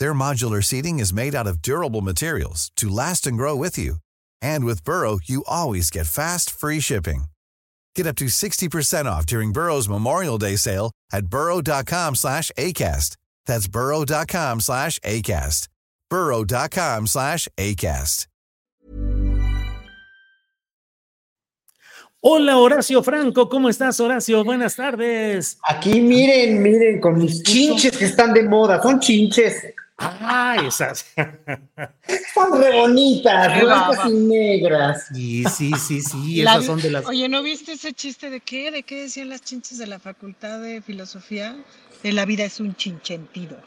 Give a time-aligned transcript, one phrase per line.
[0.00, 3.96] Their modular seating is made out of durable materials to last and grow with you.
[4.40, 7.24] And with Burrow, you always get fast, free shipping.
[7.94, 13.18] Get up to 60% off during Burrow's Memorial Day sale at burrow.com slash ACAST.
[13.44, 15.68] That's burrow.com slash ACAST.
[16.08, 18.26] burrow.com slash ACAST.
[22.22, 24.44] Hola Horacio Franco, ¿cómo estás Horacio?
[24.44, 25.56] Buenas tardes.
[25.66, 29.72] Aquí miren, miren, con mis chinches que están de moda, son chinches.
[30.02, 31.04] Ah, esas.
[31.14, 35.06] Están re bonitas, blancas y negras.
[35.12, 37.06] Sí, sí, sí, sí, esas son de las.
[37.06, 38.70] Oye, ¿no viste ese chiste de qué?
[38.70, 41.56] ¿De qué decían las chinches de la Facultad de Filosofía?
[42.02, 43.58] De la vida es un chinchentido.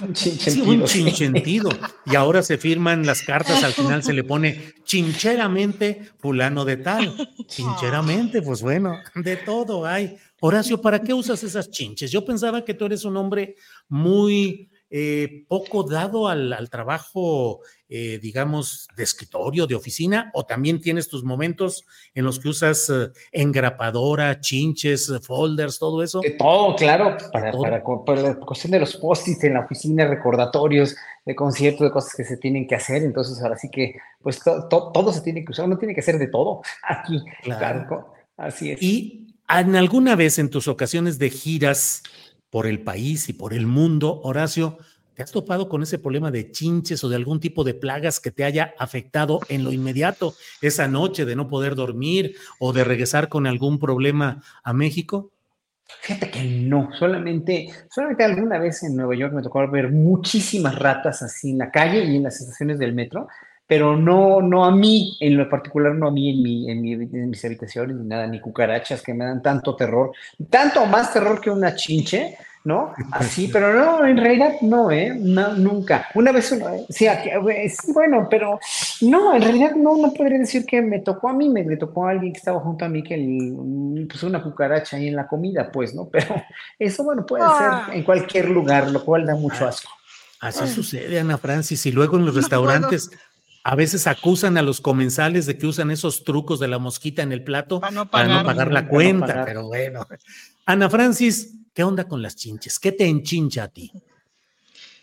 [0.00, 0.70] Un Sí, chinchentido.
[0.72, 1.70] un chinchentido.
[2.04, 7.14] Y ahora se firman las cartas, al final se le pone chincheramente fulano de tal.
[7.46, 10.16] Chincheramente, pues bueno, de todo hay.
[10.40, 12.10] Horacio, ¿para qué usas esas chinches?
[12.10, 13.54] Yo pensaba que tú eres un hombre
[13.88, 20.80] muy eh, poco dado al, al trabajo, eh, digamos, de escritorio, de oficina, o también
[20.80, 26.20] tienes tus momentos en los que usas eh, engrapadora, chinches, eh, folders, todo eso.
[26.20, 27.62] De todo, claro, para, todo.
[27.62, 32.14] para, para la cuestión de los post-its en la oficina, recordatorios de conciertos, de cosas
[32.16, 33.02] que se tienen que hacer.
[33.02, 36.00] Entonces, ahora sí que, pues to- to- todo se tiene que usar, uno tiene que
[36.00, 37.20] hacer de todo aquí.
[37.42, 37.86] Claro.
[37.86, 38.82] Claro, así es.
[38.82, 42.02] Y en alguna vez en tus ocasiones de giras
[42.50, 44.78] por el país y por el mundo, Horacio,
[45.14, 48.30] ¿te has topado con ese problema de chinches o de algún tipo de plagas que
[48.30, 53.28] te haya afectado en lo inmediato esa noche de no poder dormir o de regresar
[53.28, 55.32] con algún problema a México?
[56.02, 61.22] Fíjate que no, solamente, solamente alguna vez en Nueva York me tocó ver muchísimas ratas
[61.22, 63.28] así en la calle y en las estaciones del metro,
[63.70, 66.92] pero no, no a mí, en lo particular, no a mí en, mi, en, mi-
[66.94, 70.10] en mis habitaciones ni nada, ni cucarachas que me dan tanto terror,
[70.50, 72.92] tanto más terror que una chinche, ¿no?
[73.12, 75.14] Así, pero no, en realidad no, ¿eh?
[75.16, 76.08] No, nunca.
[76.16, 76.52] Una vez,
[76.88, 77.06] sí,
[77.94, 78.58] bueno, pero
[79.02, 82.08] no, en realidad no, no podría decir que me tocó a mí, me le tocó
[82.08, 85.28] a alguien que estaba junto a mí que le puso una cucaracha ahí en la
[85.28, 86.08] comida, pues, ¿no?
[86.10, 86.34] Pero
[86.76, 87.84] eso, bueno, puede Ah.
[87.86, 89.90] ser en cualquier lugar, lo cual da mucho asco.
[90.40, 93.10] Así sucede, Ana Francis, y luego en los restaurantes
[93.62, 97.32] a veces acusan a los comensales de que usan esos trucos de la mosquita en
[97.32, 98.72] el plato Para no para no pagar.
[98.72, 99.44] la no cuenta, pagar.
[99.44, 100.06] pero bueno.
[100.66, 102.78] Ana Francis, ¿qué onda con las chinches?
[102.78, 103.92] ¿Qué te enchincha a ti?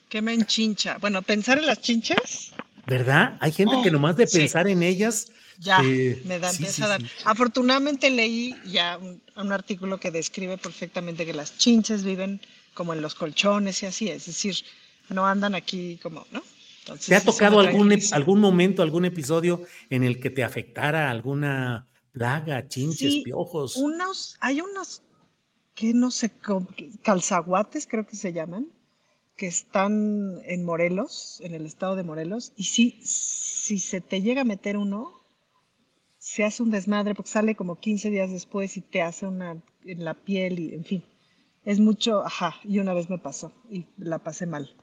[0.10, 0.98] ¿Qué me enchincha?
[1.00, 2.52] Bueno, pensar en las chinches,
[2.86, 3.38] ¿Verdad?
[3.42, 4.38] Hay gente que nomás de sí.
[4.40, 5.28] pensar en ellas.
[5.60, 7.02] ya eh, me da, sí, a dar.
[7.02, 7.08] sí.
[7.26, 12.40] Afortunadamente leí ya un, un artículo que describe perfectamente que las chinches viven
[12.74, 14.56] como en los colchones y así, es decir,
[15.10, 16.42] no andan aquí como, ¿no?
[16.88, 21.86] Entonces, ¿Te ha tocado algún, algún momento, algún episodio en el que te afectara alguna
[22.14, 23.76] plaga, chinches, Sí, piojos?
[23.76, 25.04] Unos, hay unos
[25.76, 26.32] que no sé,
[27.04, 28.70] calzaguates creo que se llaman,
[29.36, 34.42] que están en Morelos, en el estado de Morelos, y sí, si se te llega
[34.42, 35.12] a meter uno,
[36.18, 40.06] se hace un desmadre porque sale como 15 días después y te hace una en
[40.06, 41.04] la piel y en fin,
[41.66, 44.74] es mucho, ajá, y una vez me pasó y la pasé mal.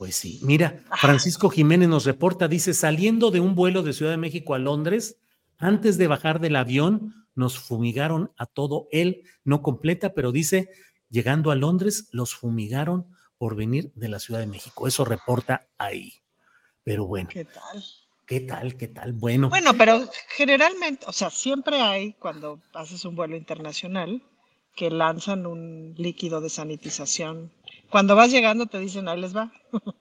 [0.00, 4.16] Pues sí, mira, Francisco Jiménez nos reporta, dice, saliendo de un vuelo de Ciudad de
[4.16, 5.18] México a Londres,
[5.58, 10.70] antes de bajar del avión, nos fumigaron a todo él, no completa, pero dice,
[11.10, 14.88] llegando a Londres, los fumigaron por venir de la Ciudad de México.
[14.88, 16.14] Eso reporta ahí.
[16.82, 17.84] Pero bueno, ¿Qué tal?
[18.26, 18.76] ¿qué tal?
[18.78, 19.12] ¿Qué tal?
[19.12, 24.22] Bueno, Bueno, pero generalmente, o sea, siempre hay cuando haces un vuelo internacional
[24.74, 27.52] que lanzan un líquido de sanitización.
[27.90, 29.52] Cuando vas llegando te dicen, ahí les va.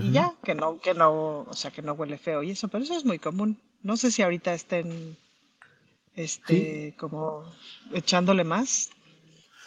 [0.00, 2.84] Y ya, que no, que no, o sea, que no huele feo y eso, pero
[2.84, 3.58] eso es muy común.
[3.82, 5.16] No sé si ahorita estén,
[6.14, 7.44] este, como
[7.94, 8.90] echándole más.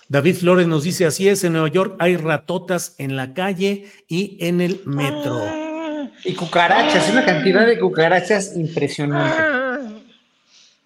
[0.09, 4.37] David Flores nos dice, así es, en Nueva York hay ratotas en la calle y
[4.39, 5.41] en el metro.
[6.23, 10.03] Y cucarachas, una cantidad de cucarachas impresionante.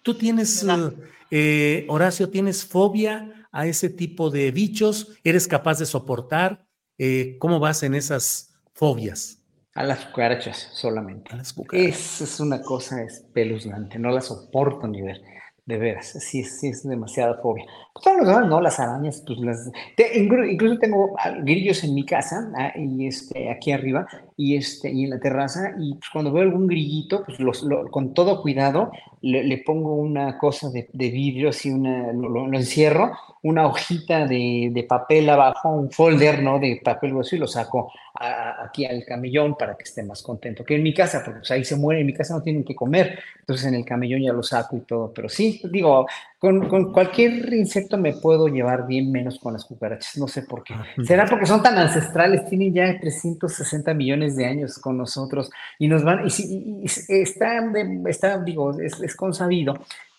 [0.03, 0.91] ¿Tú tienes eh,
[1.31, 5.17] Eh, Horacio, ¿tienes fobia a ese tipo de bichos?
[5.23, 6.67] ¿Eres capaz de soportar?
[6.97, 9.43] Eh, ¿Cómo vas en esas fobias?
[9.75, 11.31] A las cucarachas solamente.
[11.31, 11.95] A las cucarachas.
[11.95, 15.21] Es, es una cosa espeluznante, no la soporto ni ver.
[15.65, 17.65] De veras, sí, sí es demasiada fobia.
[17.93, 19.69] Pues todos los demás, no, las arañas, pues las...
[19.97, 24.07] te- inclu- incluso tengo ah, grillos en mi casa, ah, y este, aquí arriba,
[24.39, 27.89] y, este, y en la terraza, y pues cuando veo algún grillito, pues los, lo-
[27.89, 28.91] con todo cuidado,
[29.21, 33.11] le, le pongo una cosa de, de vidrio, así una, lo, lo- encierro,
[33.41, 36.59] una hojita de, de papel abajo, un folder, ¿no?
[36.59, 40.63] De papel grueso, y lo saco a- aquí al camellón para que esté más contento
[40.63, 42.75] que en mi casa, porque pues ahí se muere, en mi casa no tienen que
[42.75, 46.05] comer, entonces en el camellón ya lo saco y todo, pero sí, digo,
[46.39, 50.63] con, con cualquier insecto me puedo llevar bien menos con las cucarachas, no sé por
[50.63, 50.75] qué.
[51.03, 52.45] ¿Será porque son tan ancestrales?
[52.47, 57.21] Tienen ya 360 millones de años con nosotros y nos van, y, si- y- y
[57.21, 57.63] está,
[58.07, 59.73] está, digo, es, es consabido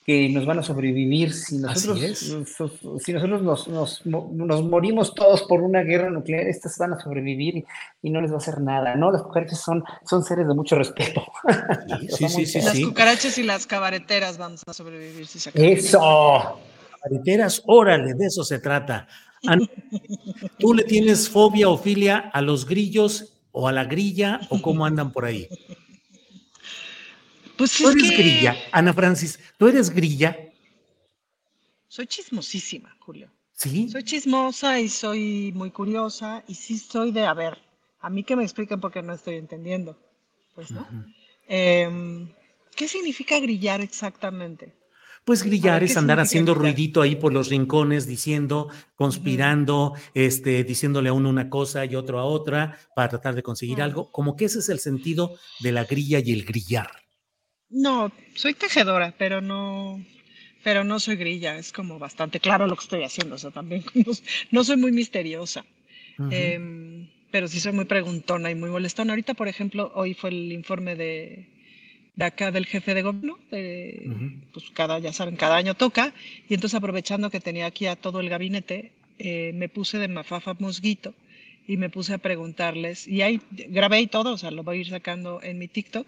[0.07, 2.01] que nos van a sobrevivir si nosotros,
[3.05, 7.59] si nosotros nos, nos, nos morimos todos por una guerra nuclear, estas van a sobrevivir
[7.59, 7.65] y,
[8.03, 9.11] y no les va a hacer nada, ¿no?
[9.13, 11.23] Las cucarachas son, son seres de mucho respeto.
[12.09, 12.61] Sí, sí, sí, sí.
[12.63, 15.51] Las cucarachas y las cabareteras vamos a sobrevivir si se.
[15.53, 16.59] Eso.
[17.03, 19.07] Carreteras, órale, de eso se trata.
[20.59, 24.87] ¿Tú le tienes fobia o filia a los grillos o a la grilla o cómo
[24.87, 25.49] andan por ahí?
[27.57, 30.39] Pues Tú es eres que grilla, Ana Francis, ¿tú eres grilla?
[31.89, 33.33] soy chismosísima, Julio.
[33.55, 33.89] Sí.
[33.89, 37.59] Soy chismosa y soy muy curiosa y sí soy de, a ver,
[37.99, 39.99] a mí que me expliquen porque no estoy entendiendo.
[40.55, 40.87] Pues, ¿no?
[41.49, 42.33] Em,
[42.77, 44.73] ¿Qué significa grillar exactamente?
[45.29, 46.75] Pues grillar ¿qué es andar haciendo grillar?
[46.75, 52.19] ruidito ahí por los rincones, diciendo, conspirando, este, diciéndole a uno una cosa y otro
[52.19, 54.11] a otra para tratar de conseguir algo.
[54.11, 56.89] Como que ese es el sentido de la grilla y el grillar.
[57.69, 60.03] No, soy tejedora, pero no,
[60.65, 61.59] pero no soy grilla.
[61.59, 63.35] Es como bastante claro lo que estoy haciendo.
[63.35, 64.13] O sea, también no,
[64.51, 65.67] no soy muy misteriosa.
[66.31, 69.13] Em, pero sí soy muy preguntona y muy molestona.
[69.13, 71.58] Ahorita, por ejemplo, hoy fue el informe de,
[72.19, 73.38] de acá del jefe de gobierno.
[73.53, 74.26] de- Ujú.
[74.53, 76.12] Pues cada, ya saben, cada año toca.
[76.49, 80.55] Y entonces, aprovechando que tenía aquí a todo el gabinete, eh, me puse de mafafa
[80.59, 81.15] mosguito
[81.69, 83.06] y me puse a preguntarles.
[83.06, 86.06] Y ahí grabé y todo, o sea, lo voy a ir sacando en mi TikTok.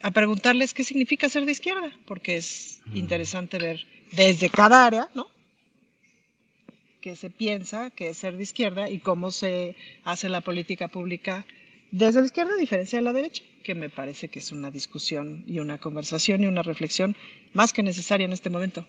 [0.00, 2.96] A preguntarles qué significa ser de izquierda, porque es Mm.
[2.96, 5.26] interesante ver desde cada área, ¿no?
[7.00, 11.46] qué se piensa que es ser de izquierda y cómo se hace la política pública
[11.92, 15.42] desde la izquierda a diferencia de la derecha, que me parece que es una discusión
[15.44, 17.16] y una conversación y una reflexión
[17.52, 18.86] más que necesaria en este momento.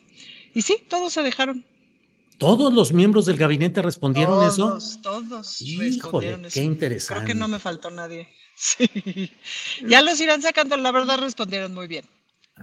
[0.53, 1.65] Y sí, todos se dejaron.
[2.37, 4.67] ¿Todos los miembros del gabinete respondieron eso?
[4.67, 6.61] Todos, todos Híjole, respondieron qué eso.
[6.61, 7.23] interesante.
[7.23, 8.27] Creo que no me faltó nadie.
[8.59, 9.31] Sí.
[9.87, 12.05] Ya los irán sacando, la verdad respondieron muy bien.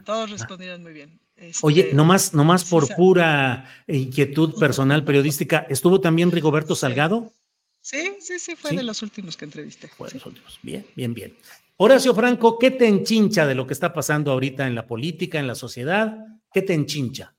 [0.05, 1.21] Todos respondieron muy bien.
[1.63, 7.33] Oye, Este, nomás, nomás por pura inquietud personal periodística, ¿estuvo también Rigoberto Salgado?
[7.85, 8.77] Sí, sí, sí, fue Sí.
[8.77, 9.89] de los últimos que entrevisté.
[9.89, 10.17] Fue de Sí.
[10.17, 10.59] los últimos.
[10.63, 11.37] Bien, bien, bien.
[11.77, 15.47] Horacio Franco, ¿qué te enchincha de lo que está pasando ahorita en la política, en
[15.47, 16.17] la sociedad?
[16.51, 17.35] ¿Qué te enchincha?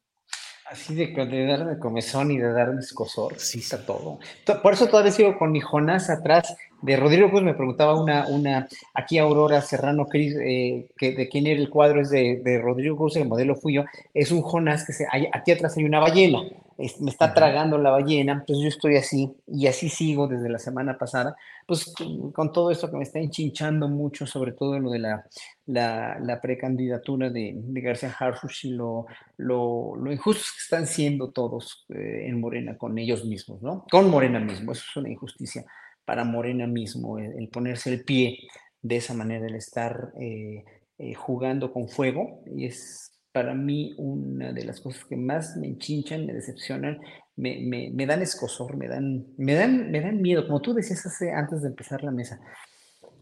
[0.69, 4.19] Así de, de darme comezón y de darme escosor, Sí, sí, está todo.
[4.45, 7.41] To- Por eso todavía sigo con mi Jonás atrás de Rodrigo Cruz.
[7.41, 12.01] Me preguntaba una, una aquí Aurora Serrano Cris, eh, que de quién era el cuadro,
[12.01, 13.85] es de, de Rodrigo Cruz, el modelo fui yo.
[14.13, 16.41] Es un Jonás que se, hay- aquí atrás hay una ballena,
[16.77, 20.59] es- me está tragando la ballena, entonces yo estoy así y así sigo desde la
[20.59, 21.93] semana pasada, pues
[22.33, 25.25] con, todo esto que me está enchinchando mucho, sobre todo lo de la,
[25.65, 29.05] la, la precandidatura de, de García Harfuch y lo,
[29.37, 33.85] lo, lo injustos que están siendo todos eh, en Morena con ellos mismos, ¿no?
[33.89, 35.65] Con Morena mismo, eso es una injusticia
[36.03, 38.39] para Morena mismo, el, el ponerse el pie
[38.81, 40.63] de esa manera, el estar eh,
[40.99, 45.67] eh, jugando con fuego, y es para mí una de las cosas que más me
[45.67, 47.01] enchinchan, me decepcionan,
[47.35, 51.05] me, me, me dan escosor, me dan, me, dan, me dan miedo, como tú decías
[51.05, 52.39] hace, antes de empezar la mesa,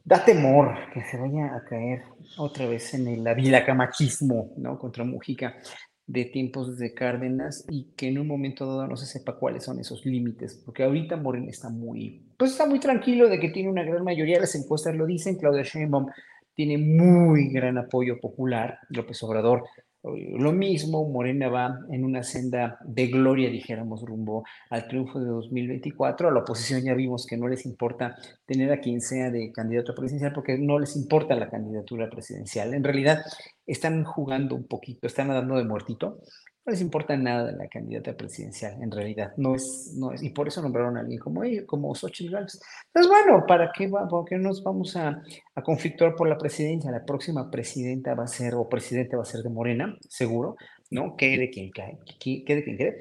[0.05, 2.03] da temor que se vaya a caer
[2.38, 4.77] otra vez en el avilacamachismo, ¿no?
[4.77, 5.55] Contra Mujica
[6.05, 9.79] de tiempos de Cárdenas y que en un momento dado no se sepa cuáles son
[9.79, 13.82] esos límites, porque ahorita Morena está muy, pues está muy tranquilo de que tiene una
[13.82, 16.05] gran mayoría, las encuestas lo dicen, Claudia Sheinbaum
[16.53, 19.63] tiene muy gran apoyo popular, López Obrador
[20.03, 26.27] lo mismo, Morena va en una senda de gloria, dijéramos, rumbo al triunfo de 2024.
[26.27, 29.95] A la oposición ya vimos que no les importa tener a quien sea de candidato
[29.95, 32.74] presidencial porque no les importa la candidatura presidencial.
[32.74, 33.22] En realidad
[33.65, 36.19] están jugando un poquito, están nadando de muertito.
[36.65, 39.34] No les importa nada la candidata presidencial, en realidad.
[39.36, 42.62] No es, no es, y por eso nombraron a alguien como ella, como Xochitl Gálvez.
[42.88, 45.22] Entonces, bueno, ¿para qué, va, ¿para qué nos vamos a,
[45.55, 46.89] a conflictuar por la presidencia?
[46.89, 50.55] La próxima presidenta va a ser, o presidente va a ser de Morena, seguro.
[50.93, 51.17] ¿no?
[51.17, 52.98] Quede quien cae, quede quien cree.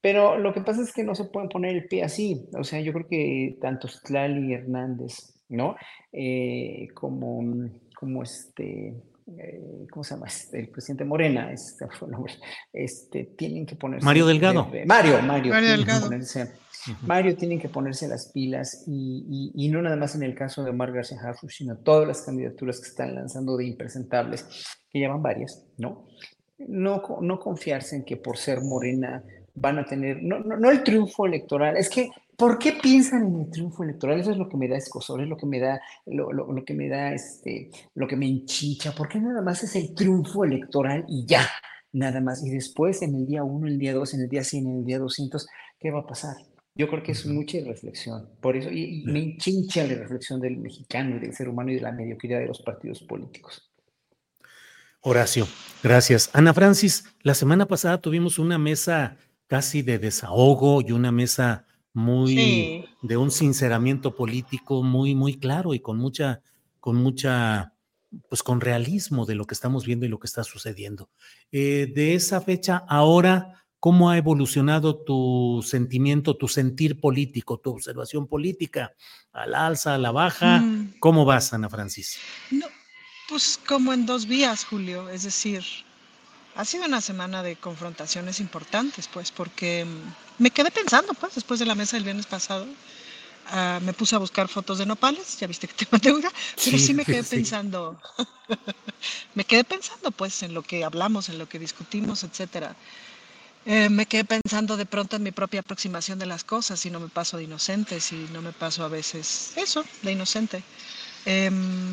[0.00, 2.48] Pero lo que pasa es que no se pueden poner el pie así.
[2.58, 5.76] O sea, yo creo que tanto Stlali Hernández, ¿no?
[6.12, 8.94] Eh, como, como este,
[9.36, 10.26] eh, ¿cómo se llama?
[10.26, 11.86] Este, el presidente Morena, este,
[12.72, 14.04] este, tienen que ponerse...
[14.04, 14.70] Mario Delgado.
[14.86, 15.52] Mario, Mario.
[15.52, 16.10] Mario Delgado.
[17.02, 20.70] Mario tienen que ponerse las pilas y, y, no nada más en el caso de
[20.70, 24.46] Omar García Harfuch, sino todas las candidaturas que están lanzando de impresentables,
[24.90, 26.06] que llevan varias, ¿no?
[26.58, 29.22] No, no confiarse en que por ser morena
[29.54, 33.40] van a tener, no, no, no el triunfo electoral, es que ¿Por qué piensan en
[33.40, 34.20] el triunfo electoral?
[34.20, 36.64] Eso es lo que me da escosor, es lo que me da, lo, lo, lo,
[36.64, 38.94] que me da, este, lo que me enchicha.
[38.94, 41.44] ¿Por qué nada más es el triunfo electoral y ya?
[41.90, 42.46] Nada más.
[42.46, 44.84] Y después, en el día 1, el día 2, en el día 100, en el
[44.84, 45.48] día 200,
[45.80, 46.36] ¿qué va a pasar?
[46.76, 48.30] Yo creo que es mucha reflexión.
[48.40, 51.80] Por eso, y, me enchincha la reflexión del mexicano y del ser humano y de
[51.80, 53.68] la mediocridad de los partidos políticos.
[55.00, 55.48] Horacio,
[55.82, 56.30] gracias.
[56.34, 59.16] Ana Francis, la semana pasada tuvimos una mesa
[59.48, 61.64] casi de desahogo y una mesa
[61.98, 66.40] muy de un sinceramiento político muy, muy claro y con mucha,
[66.80, 67.74] con mucha,
[68.28, 71.10] pues con realismo de lo que estamos viendo y lo que está sucediendo.
[71.52, 78.26] Eh, de esa fecha, ahora, ¿cómo ha evolucionado tu sentimiento, tu sentir político, tu observación
[78.26, 78.92] política?
[79.32, 80.60] ¿Al alza, a la baja?
[80.60, 80.94] Mm.
[81.00, 82.18] ¿Cómo vas, Ana Francis?
[82.50, 82.66] No,
[83.28, 85.64] pues como en dos vías, Julio, es decir,
[86.58, 91.60] ha sido una semana de confrontaciones importantes, pues, porque mm, me quedé pensando, pues, después
[91.60, 92.66] de la mesa del viernes pasado,
[93.52, 96.32] ah, me puse a buscar fotos de nopales, ya viste que te mandé una,
[96.64, 97.96] pero sí, me quedé pensando,
[99.36, 102.74] me quedé pensando, pues, en lo que hablamos, en lo que discutimos, etcétera.
[103.64, 106.98] Eh, me quedé pensando de pronto en mi propia aproximación de las cosas, si no
[106.98, 110.64] me paso de inocente, si no me paso a veces eso, de inocente.
[111.24, 111.92] Em,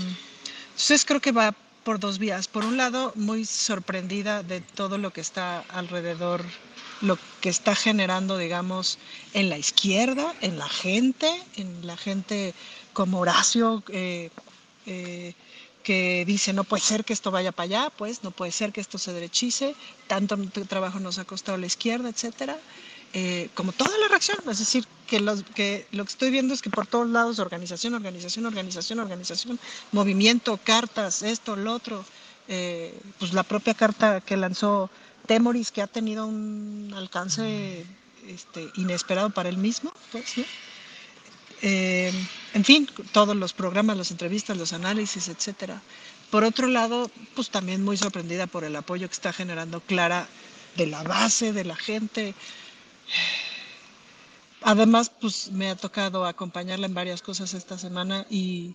[0.71, 1.53] entonces creo que va
[1.85, 2.49] por dos vías.
[2.49, 6.43] Por un lado, muy sorprendida de todo lo que está alrededor,
[6.99, 8.97] lo que está generando, digamos,
[9.33, 12.53] en la izquierda, en la gente, en la gente
[12.91, 14.31] como Horacio, eh,
[14.87, 15.33] eh,
[15.83, 18.81] que dice, no puede ser que esto vaya para allá, pues, no puede ser que
[18.81, 19.75] esto se derechice,
[20.07, 20.35] tanto
[20.67, 22.57] trabajo nos ha costado la izquierda, etcétera.
[23.13, 25.17] Eh, como toda la reacción, es decir, que,
[25.55, 29.59] que lo que estoy viendo es que por todos lados organización, organización, organización, organización,
[29.91, 32.05] movimiento, cartas, esto, lo otro,
[32.47, 34.89] eh, pues la propia carta que lanzó
[35.25, 37.85] Temoris, que ha tenido un alcance
[38.27, 40.35] este, inesperado para él mismo, pues,
[41.61, 42.11] eh,
[42.53, 45.81] en fin, todos los programas, las entrevistas, los análisis, etcétera.
[46.29, 50.27] Por otro lado, pues también muy sorprendida por el apoyo que está generando Clara
[50.75, 52.33] de la base, de la gente,
[54.67, 58.73] Además, pues me ha tocado acompañarla en varias cosas esta semana y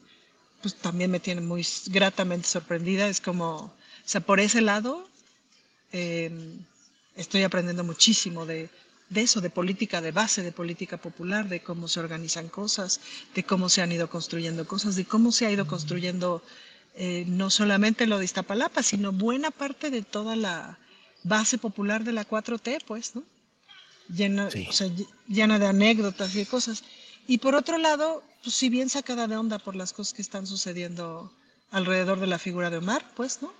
[0.62, 3.08] pues también me tiene muy gratamente sorprendida.
[3.08, 3.72] Es como, o
[4.04, 5.08] sea, por ese lado
[5.90, 6.64] em,
[7.16, 8.70] estoy aprendiendo muchísimo de,
[9.08, 13.00] de eso, de política de base, de política popular, de cómo se organizan cosas,
[13.34, 16.40] de cómo se han ido construyendo cosas, de cómo se ha ido construyendo
[16.94, 20.78] eh, no solamente lo de Iztapalapa, sino buena parte de toda la
[21.24, 23.24] base popular de la 4T, pues, ¿no?
[24.14, 24.48] Llena,
[25.28, 26.84] llena de anécdotas y de cosas.
[27.26, 30.46] Y por otro lado, pues si bien sacada de onda por las cosas que están
[30.46, 31.32] sucediendo
[31.70, 33.52] alrededor de la figura de Omar, pues, ¿no?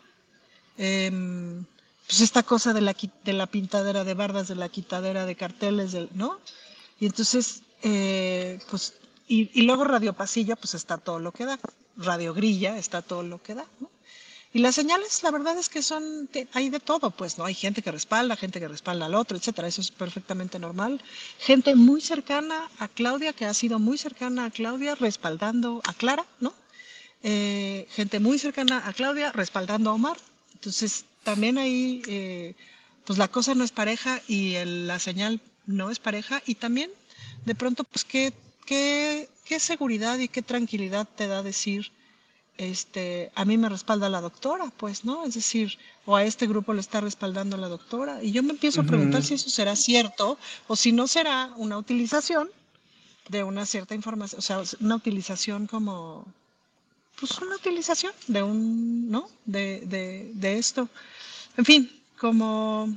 [0.76, 1.64] Em,
[2.07, 5.92] pues esta cosa de la, de la pintadera de bardas, de la quitadera de carteles,
[5.92, 6.40] del, ¿no?
[6.99, 8.95] Y entonces, eh, pues,
[9.28, 11.59] y, y, luego Radio Pasillo, pues está todo lo que da.
[11.97, 13.88] Radio Grilla está todo lo que da, ¿no?
[14.52, 17.45] Y las señales, la verdad es que son, hay de todo, pues, ¿no?
[17.45, 19.69] Hay gente que respalda, gente que respalda al otro, etcétera.
[19.69, 21.00] Eso es perfectamente normal.
[21.38, 26.26] Gente muy cercana a Claudia, que ha sido muy cercana a Claudia, respaldando a Clara,
[26.40, 26.52] ¿no?
[27.23, 30.16] Eh, gente muy cercana a Claudia, respaldando a Omar.
[30.54, 32.57] Entonces, también ahí, eh,
[33.04, 36.42] pues la cosa no es pareja y la señal no es pareja.
[36.45, 36.90] Y también,
[37.45, 38.33] de pronto, pues, ¿qué,
[38.66, 41.92] qué, qué seguridad y qué tranquilidad te da decir
[42.61, 45.25] este, a mí me respalda la doctora, pues, ¿no?
[45.25, 48.23] Es decir, o a este grupo le está respaldando la doctora.
[48.23, 50.37] Y yo me empiezo a preguntar si eso será cierto
[50.69, 52.50] o si no será una utilización
[53.31, 56.26] de una cierta información, o sea, una utilización como,
[57.19, 59.31] pues una utilización de un, ¿no?
[59.47, 60.90] De, de, de esto.
[61.57, 62.95] En fin, como...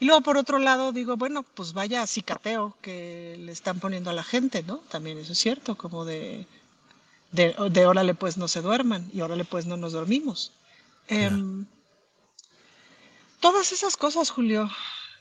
[0.00, 4.14] Y luego, por otro lado, digo, bueno, pues vaya cicateo que le están poniendo a
[4.14, 4.78] la gente, ¿no?
[4.78, 6.44] También eso es cierto, como de
[7.34, 10.52] de, de órale pues no se duerman y órale pues no nos dormimos.
[11.08, 11.66] Em,
[13.40, 14.70] todas esas cosas, Julio.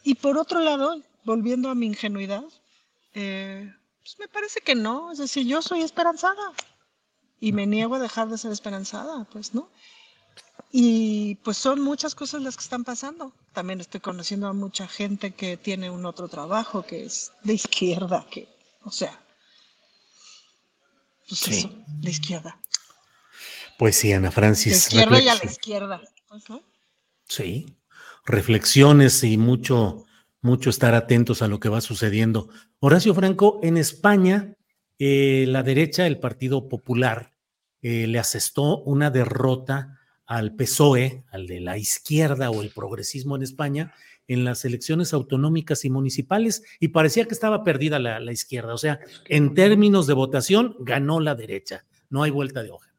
[0.03, 2.43] Y por otro lado, volviendo a mi ingenuidad,
[3.15, 6.53] eh, pues me parece que no, es decir, yo soy esperanzada
[7.39, 9.69] y me niego a dejar de ser esperanzada, pues, ¿no?
[10.71, 13.33] Y pues son muchas cosas las que están pasando.
[13.53, 18.25] También estoy conociendo a mucha gente que tiene un otro trabajo que es de izquierda,
[18.29, 18.47] que,
[18.83, 19.22] o sea,
[21.27, 21.51] pues Sí.
[21.59, 22.59] eso, de izquierda.
[23.77, 24.73] Pues sí, Ana Francis.
[24.73, 26.01] izquierda y a la izquierda.
[26.27, 26.61] pues, ¿no?
[27.27, 27.75] Sí,
[28.25, 30.05] reflexiones y mucho,
[30.41, 32.49] mucho estar atentos a lo que va sucediendo.
[32.79, 34.55] Horacio Franco, en España,
[34.99, 37.33] eh, la derecha, el Partido Popular,
[37.81, 43.43] eh, le asestó una derrota al PSOE, al de la izquierda o el progresismo en
[43.43, 43.93] España,
[44.27, 48.73] en las elecciones autonómicas y municipales, y parecía que estaba perdida la, la izquierda.
[48.73, 51.85] O sea, en términos de votación, ganó la derecha.
[52.09, 52.93] No hay vuelta de hoja.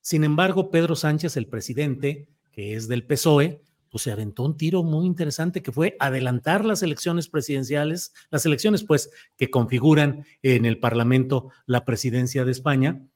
[0.00, 4.82] Sin embargo, Pedro Sánchez, el presidente, que es del PSOE, pues se aventó un tiro
[4.82, 10.78] muy interesante que fue adelantar las elecciones presidenciales, las elecciones pues que configuran en el
[10.78, 13.06] Parlamento la presidencia de España,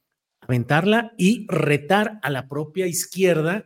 [0.40, 3.64] aventarla y retar a la propia izquierda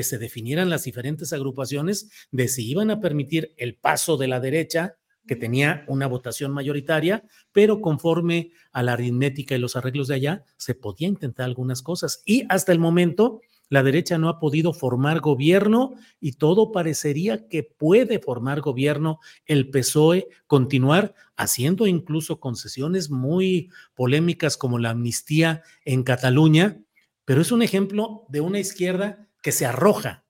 [0.00, 4.40] que se definieran las diferentes agrupaciones de si iban a permitir el paso de la
[4.40, 10.14] derecha, que tenía una votación mayoritaria, pero conforme a la aritmética y los arreglos de
[10.14, 12.22] allá, se podía intentar algunas cosas.
[12.24, 17.62] Y hasta el momento, la derecha no ha podido formar gobierno y todo parecería que
[17.62, 26.04] puede formar gobierno el PSOE, continuar haciendo incluso concesiones muy polémicas como la amnistía en
[26.04, 26.80] Cataluña,
[27.26, 30.24] pero es un ejemplo de una izquierda que se arroja,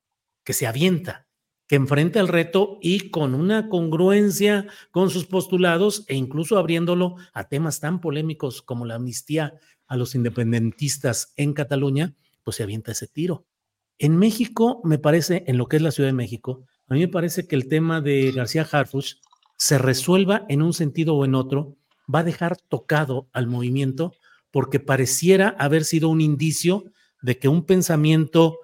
[0.44, 1.26] que se avienta,
[1.66, 7.48] que enfrenta el reto y con una congruencia con sus postulados e incluso abriéndolo a
[7.48, 9.54] temas tan polémicos como la amnistía
[9.86, 13.46] a los independentistas en Cataluña, pues se avienta ese tiro.
[13.98, 17.08] En México, me parece, en lo que es la Ciudad de México, a mí me
[17.08, 19.16] parece que el tema de García Harfuch
[19.56, 21.76] se resuelva en un sentido o en otro,
[22.12, 24.12] va a dejar tocado al movimiento
[24.50, 26.84] porque pareciera haber sido un indicio
[27.22, 28.58] de que un pensamiento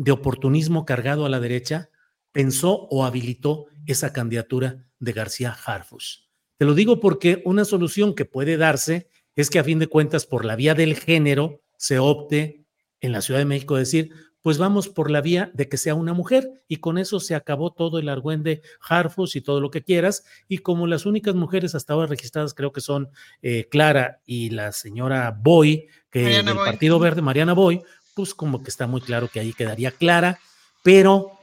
[0.00, 1.90] de oportunismo cargado a la derecha
[2.32, 6.26] pensó o habilitó esa candidatura de García Harfuch.
[6.56, 10.24] Te lo digo porque una solución que puede darse es que a fin de cuentas
[10.24, 12.64] por la vía del género se opte
[13.02, 16.14] en la Ciudad de México decir, pues vamos por la vía de que sea una
[16.14, 20.24] mujer y con eso se acabó todo el argüende Harfuch y todo lo que quieras
[20.48, 23.10] y como las únicas mujeres hasta ahora registradas creo que son
[23.42, 26.66] eh, Clara y la señora Boy, que Mariana del Boy.
[26.66, 27.82] Partido Verde, Mariana Boy,
[28.14, 30.38] pues como que está muy claro que ahí quedaría Clara,
[30.82, 31.38] pero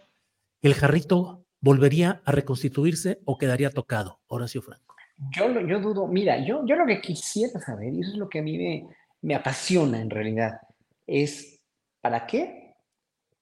[0.61, 4.95] el jarrito volvería a reconstituirse o quedaría tocado, Horacio Franco.
[5.35, 8.39] Yo, yo dudo, mira, yo, yo lo que quisiera saber, y eso es lo que
[8.39, 8.87] a mí me,
[9.21, 10.59] me apasiona en realidad,
[11.07, 11.59] es
[12.01, 12.75] ¿para qué?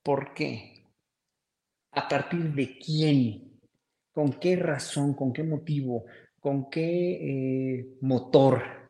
[0.02, 0.86] ¿Por qué?
[1.92, 3.60] ¿A partir de quién?
[4.14, 5.14] ¿Con qué razón?
[5.14, 6.06] ¿Con qué motivo?
[6.40, 8.85] ¿Con qué eh, motor?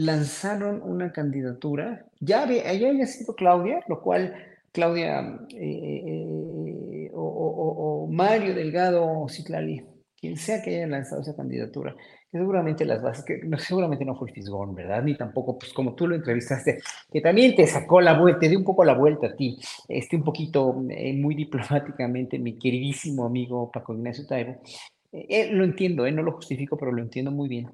[0.00, 4.32] Lanzaron una candidatura, ya había, había sido Claudia, lo cual
[4.70, 5.18] Claudia
[5.56, 9.84] eh, eh, o, o- o- o Mario Delgado Citlali,
[10.20, 11.96] quien sea que haya lanzado esa candidatura,
[12.30, 15.02] que seguramente las bases, que no, seguramente no fue el Fisgón, ¿verdad?
[15.02, 16.78] Ni tampoco, pues como tú lo entrevistaste,
[17.10, 19.58] que también te sacó la vuelta, te dio un poco la vuelta a ti,
[19.88, 24.60] este un poquito eh, muy diplomáticamente, mi queridísimo amigo Paco Ignacio Taibo.
[25.10, 27.68] Eh, eh, lo entiendo, eh, no lo justifico, pero lo entiendo muy bien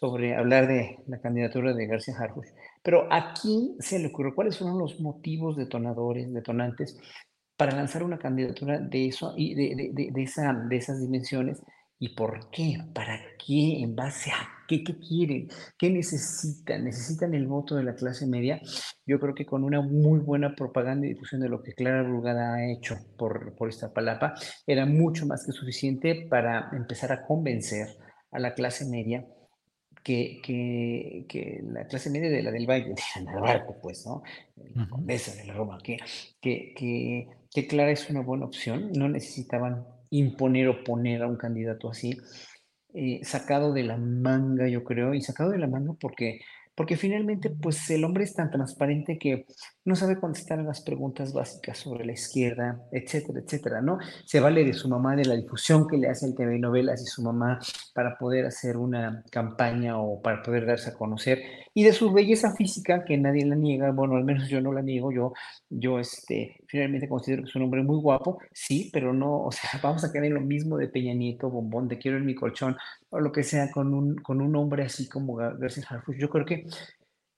[0.00, 2.46] sobre hablar de la candidatura de García Harfuch.
[2.82, 6.98] Pero aquí se le ocurrió cuáles fueron los motivos detonadores, detonantes
[7.56, 11.62] para lanzar una candidatura de eso y de, de- de- esa, de esas dimensiones
[11.98, 17.46] y por qué, para qué, en base a qué, qué quieren, qué necesitan, necesitan el
[17.46, 18.58] voto de la clase media.
[19.04, 22.54] Yo creo que con una muy buena propaganda y difusión de lo que Clara Brugada
[22.54, 24.32] ha hecho por, por esta palapa,
[24.66, 27.88] era mucho más que suficiente para empezar a convencer
[28.32, 29.26] a la clase media
[30.02, 34.22] que, que, que la clase media de la del Valle, de la Narvarte, pues, ¿no?
[34.56, 34.88] La.
[34.88, 35.98] Condesa de la Roma, que,
[36.40, 41.36] que, que, que Clara es una buena opción, no necesitaban imponer o poner a un
[41.36, 42.18] candidato así,
[42.92, 46.40] eh, sacado de la manga, yo creo, y sacado de la manga porque,
[46.74, 49.46] porque finalmente, pues el hombre es tan transparente que
[49.84, 53.98] no sabe contestar a las preguntas básicas sobre la izquierda, etcétera, etcétera, ¿no?
[54.24, 57.06] Se vale de su mamá, de la difusión que le hace el TV novelas y
[57.06, 57.58] su mamá
[57.94, 62.54] para poder hacer una campaña o para poder darse a conocer, y de su belleza
[62.54, 65.32] física, que nadie la niega, bueno, al menos yo no la niego, yo,
[65.68, 69.70] yo este, finalmente considero que es un hombre muy guapo, sí, pero no, o sea,
[69.82, 72.76] vamos a caer en lo mismo de Peña Nieto, Bombón, Te quiero en mi colchón,
[73.10, 76.16] o lo que sea, con un, con un hombre así como Gar- García Harfuch.
[76.16, 76.66] Yo creo que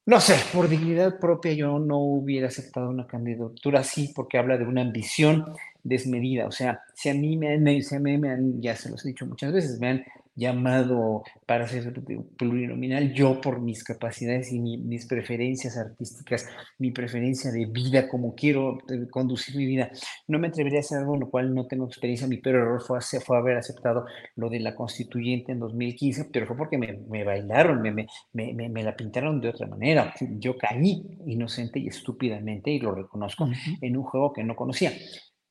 [0.07, 4.65] no sé, por dignidad propia yo no hubiera aceptado una candidatura así porque habla de
[4.67, 5.45] una ambición
[5.85, 6.47] desmedida.
[6.47, 9.09] O sea, si a mí me si a mí me han, ya se los he
[9.09, 10.05] dicho muchas veces, me han,
[10.35, 11.93] llamado para ser
[12.39, 18.79] plurinominal, yo por mis capacidades y mis preferencias artísticas, mi preferencia de vida, como quiero
[18.89, 19.91] eh, conducir mi vida,
[20.29, 22.27] no me atrevería a hacer algo en lo cual no tengo experiencia.
[22.27, 26.57] Mi peor error fue, fue haber aceptado lo de la constituyente en 2015, pero fue
[26.57, 30.15] porque me, me bailaron, me, me, me, me, la pintaron de otra manera.
[30.39, 33.49] Yo caí inocente y estúpidamente, y lo reconozco,
[33.81, 34.93] en un juego que no conocía.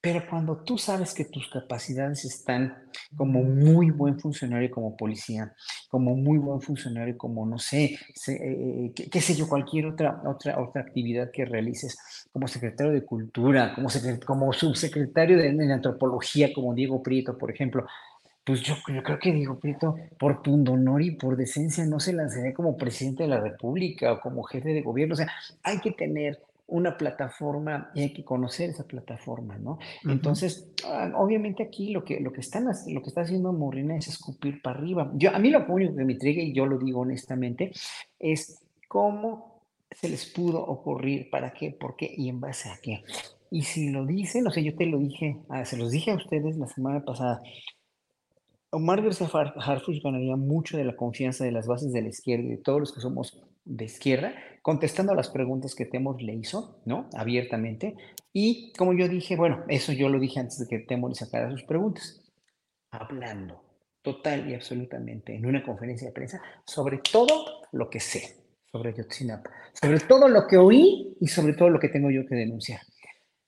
[0.01, 2.75] Pero cuando tú sabes que tus capacidades están
[3.15, 5.53] como muy buen funcionario como policía,
[5.89, 10.81] como muy buen funcionario como, no sé, eh, qué, sé yo, cualquier otra, otra, otra
[10.81, 11.97] actividad que realices,
[12.33, 13.89] como secretario de Cultura, como,
[14.25, 17.85] como subsecretario de, de, Antropología, como Diego Prieto, por ejemplo,
[18.43, 22.55] pues yo, yo, creo que Diego Prieto, por pundonor y por decencia, no se lanzaría
[22.55, 25.13] como presidente de la República o como jefe de gobierno.
[25.13, 29.77] O sea, hay que tener una plataforma y hay que conocer esa plataforma, ¿no?
[30.05, 34.07] Entonces, ah, obviamente aquí lo que, lo, que están, lo que está haciendo Morena es
[34.07, 35.11] escupir para arriba.
[35.15, 37.71] Yo, a mí lo único que me intriga, y yo lo digo honestamente,
[38.19, 43.03] es cómo se les pudo ocurrir, para qué, por qué y en base a qué.
[43.49, 46.15] Y si lo dicen, o sea, yo te lo dije, ah, se los dije a
[46.15, 47.41] ustedes la semana pasada,
[48.69, 52.51] Omar García Harfuch ganaría mucho de la confianza de las bases de la izquierda y
[52.51, 57.09] de todos los que somos de izquierda, contestando las preguntas que Temor le hizo, ¿no?
[57.13, 57.95] Abiertamente.
[58.33, 61.51] Y como yo dije, bueno, eso yo lo dije antes de que Temor le sacara
[61.51, 62.21] sus preguntas.
[62.91, 63.71] Hablando
[64.01, 68.37] total y absolutamente en una conferencia de prensa sobre todo lo que sé
[68.71, 72.35] sobre Yotzinapa, sobre todo lo que oí y sobre todo lo que tengo yo que
[72.35, 72.79] denunciar.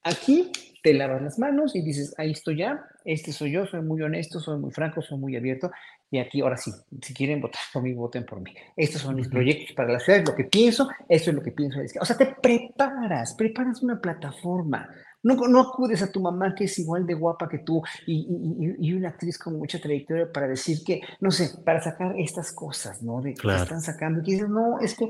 [0.03, 0.51] Aquí
[0.83, 4.41] te lavas las manos y dices, ahí estoy ya, este soy yo, soy muy honesto,
[4.41, 5.71] soy muy franco, soy muy abierto.
[6.13, 6.71] Y aquí, ahora sí,
[7.01, 8.53] si quieren votar por mí, voten por mí.
[8.77, 11.79] Estos son mis proyectos para la ciudad, lo que pienso, esto es lo que pienso.
[11.99, 14.87] O sea, te preparas, preparas una plataforma.
[15.23, 18.89] No, no acudes a tu mamá que es igual de guapa que tú y, y,
[18.89, 23.01] y, una actriz con mucha trayectoria para decir que, no sé, para sacar estas cosas,
[23.01, 23.19] ¿no?
[23.19, 24.19] De que están sacando.
[24.19, 25.09] Y dices, no, es que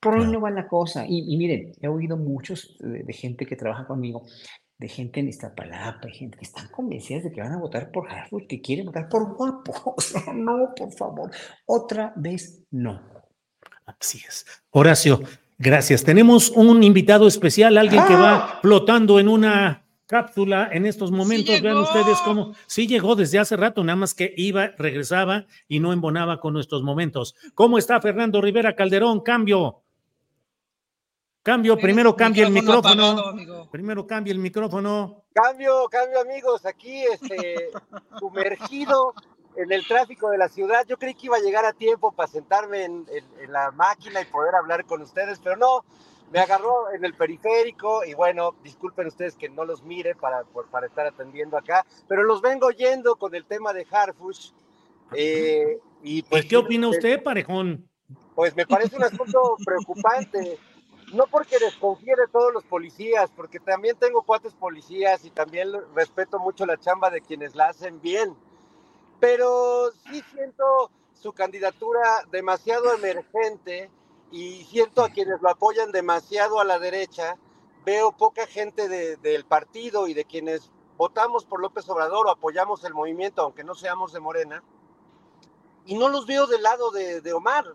[0.00, 1.06] por ahí no va la cosa.
[1.08, 4.26] Y, miren, he oído muchos de, de, gente que trabaja conmigo
[4.82, 8.48] de gente en Iztapalapa, gente que están convencidas de que van a votar por Harfuch,
[8.48, 9.94] que quieren votar por guapo.
[10.34, 11.30] no, por favor,
[11.66, 13.00] otra vez no.
[13.86, 14.44] Así es.
[14.70, 15.22] Horacio,
[15.56, 16.02] gracias.
[16.02, 18.58] Tenemos un invitado especial, alguien que va ¡Ah!
[18.60, 21.62] flotando en una cápsula en estos momentos.
[21.62, 25.92] Vean ustedes cómo sí llegó desde hace rato, nada más que iba, regresaba y no
[25.92, 27.36] embonaba con nuestros momentos.
[27.54, 29.20] ¿Cómo está Fernando Rivera Calderón?
[29.20, 29.82] Cambio.
[31.44, 33.61] Cambio, primero cambia el micrófono.
[33.72, 35.24] Primero cambia el micrófono.
[35.32, 37.70] Cambio, cambio amigos, aquí este,
[38.20, 39.14] sumergido
[39.56, 40.84] en el tráfico de la ciudad.
[40.86, 43.06] Yo creí que iba a llegar a tiempo para sentarme en,
[43.48, 45.84] la máquina y poder hablar con ustedes, pero no,
[46.30, 50.86] me agarró en el periférico y bueno, disculpen ustedes que no los mire para, para
[50.86, 54.50] estar atendiendo acá, pero los vengo yendo con el tema de Harfush.
[55.14, 57.88] Eh, y pues, ¿Qué opina usted, Parejón?
[58.34, 60.58] Pues me parece un asunto preocupante
[61.12, 66.38] no porque desconfíe de todos los policías, porque también tengo cuates policías y también respeto
[66.38, 68.34] mucho la chamba de quienes la hacen bien,
[69.20, 73.90] pero sí siento su candidatura demasiado emergente
[74.30, 77.36] y siento a quienes lo apoyan demasiado a la derecha.
[77.84, 82.94] Veo poca gente del partido y de quienes votamos por López Obrador o apoyamos el
[82.94, 84.62] movimiento, aunque no seamos de Morena.
[85.84, 87.66] Y no los veo del lado de, de Omar,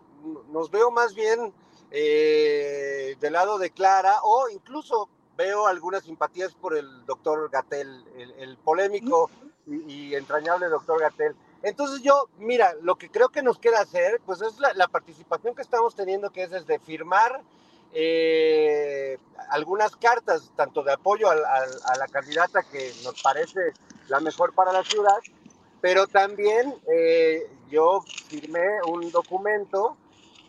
[0.50, 1.52] nos veo más bien
[1.90, 8.56] eh, del lado de Clara, o incluso veo algunas simpatías por el doctor Gatel, el,
[8.58, 9.30] polémico
[9.66, 11.36] y, entrañable doctor Gatel.
[11.62, 15.62] Entonces yo, mira, lo que creo que nos queda hacer, pues es la, participación que
[15.62, 17.40] estamos teniendo, que es desde firmar
[17.92, 19.18] eh,
[19.50, 23.72] algunas cartas, tanto de apoyo a, la candidata que nos parece
[24.08, 25.18] la mejor para la ciudad,
[25.80, 29.96] pero también eh, yo firmé un documento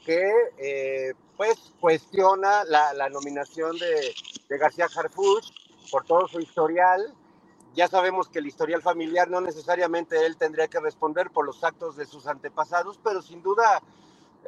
[0.04, 5.54] que eh, pues cuestiona la, nominación de, García Harfuch
[5.89, 7.13] por todo su historial.
[7.75, 11.95] Ya sabemos que el historial familiar no necesariamente él tendría que responder por los actos
[11.95, 13.82] de sus antepasados, pero sin duda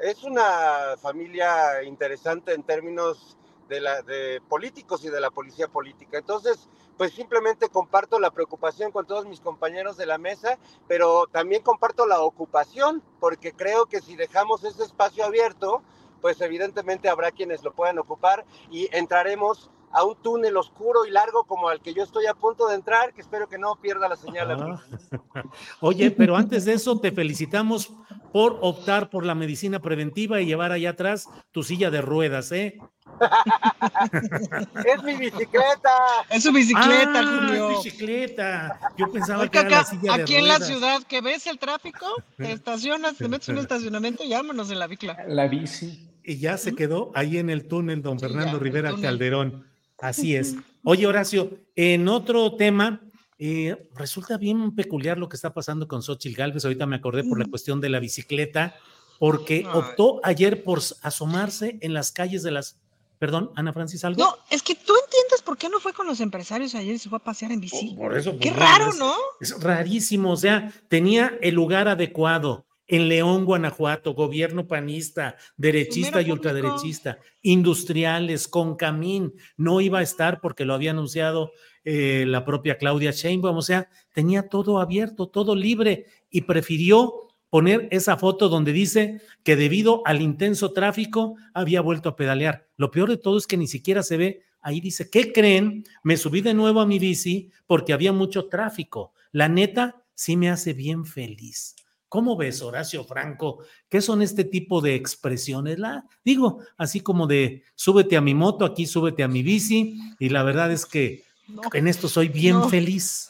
[0.02, 3.38] es una familia interesante en términos
[3.70, 6.18] de, la, de políticos y de la policía política.
[6.18, 10.58] Entonces, pues simplemente comparto la preocupación con todos mis compañeros de la mesa,
[10.90, 15.84] pero también comparto la ocupación, porque creo que si dejamos ese espacio abierto,
[16.22, 21.44] pues evidentemente habrá quienes lo puedan ocupar y entraremos a un túnel oscuro y largo
[21.44, 24.16] como al que yo estoy a punto de entrar, que espero que no pierda la
[24.16, 24.80] señal.
[25.82, 27.92] Oye, pero antes de eso te felicitamos
[28.32, 32.78] por optar por la medicina preventiva y llevar allá atrás tu silla de ruedas, ¿eh?
[34.86, 35.92] es mi bicicleta.
[36.30, 37.70] Es su bicicleta, Ah, Julio.
[37.70, 38.80] bicicleta.
[38.98, 41.60] Yo pensaba que era la acá, silla de aquí en la ciudad que ves el
[41.60, 42.06] tráfico,
[42.38, 45.18] te estacionas, te metes en un estacionamiento y vámonos en la bicla.
[45.28, 46.08] La bici.
[46.24, 48.94] Y ya se quedó ahí en el túnel, don Fernando ya, Rivera.
[49.02, 49.66] Calderón.
[50.00, 50.56] Así es.
[50.84, 53.02] Oye, Horacio, en otro tema,
[53.38, 56.66] eh, resulta bien peculiar lo que está pasando con Xochitl Galvez.
[56.66, 58.76] Ahorita me acordé por la cuestión de la bicicleta,
[59.20, 62.78] porque optó ayer por asomarse en las calles de las.
[63.20, 64.20] Perdón, Ana Francis, algo.
[64.24, 67.08] No, es que tú entiendes por qué no fue con los empresarios ayer y se
[67.08, 67.94] fue a pasear en bici.
[67.96, 69.14] Por eso, Qué pues, raro, es- ¿no?
[69.40, 76.30] Es rarísimo, o sea, tenía el lugar adecuado en León, Guanajuato, gobierno panista, derechista y
[76.30, 81.54] ultraderechista, industriales, con camín, no iba a estar porque lo había anunciado
[81.86, 87.88] eh, la propia Claudia Sheinbaum, o sea, tenía todo abierto, todo libre y prefirió poner
[87.92, 92.68] esa foto donde dice que debido al intenso tráfico había vuelto a pedalear.
[92.76, 95.86] Lo peor de todo es que ni siquiera se ve, ahí dice, ¿qué creen?
[96.04, 99.14] Me subí de nuevo a mi bici porque había mucho tráfico.
[99.32, 101.76] La neta sí me hace bien feliz.
[102.12, 103.60] ¿Cómo ves, Horacio Franco?
[103.88, 105.80] ¿Qué son este tipo de expresiones?
[105.80, 110.28] La, digo, así como de súbete a mi moto, aquí súbete a mi bici, y
[110.28, 111.62] la verdad es que No.
[111.74, 112.68] en esto soy bien No.
[112.68, 113.30] feliz.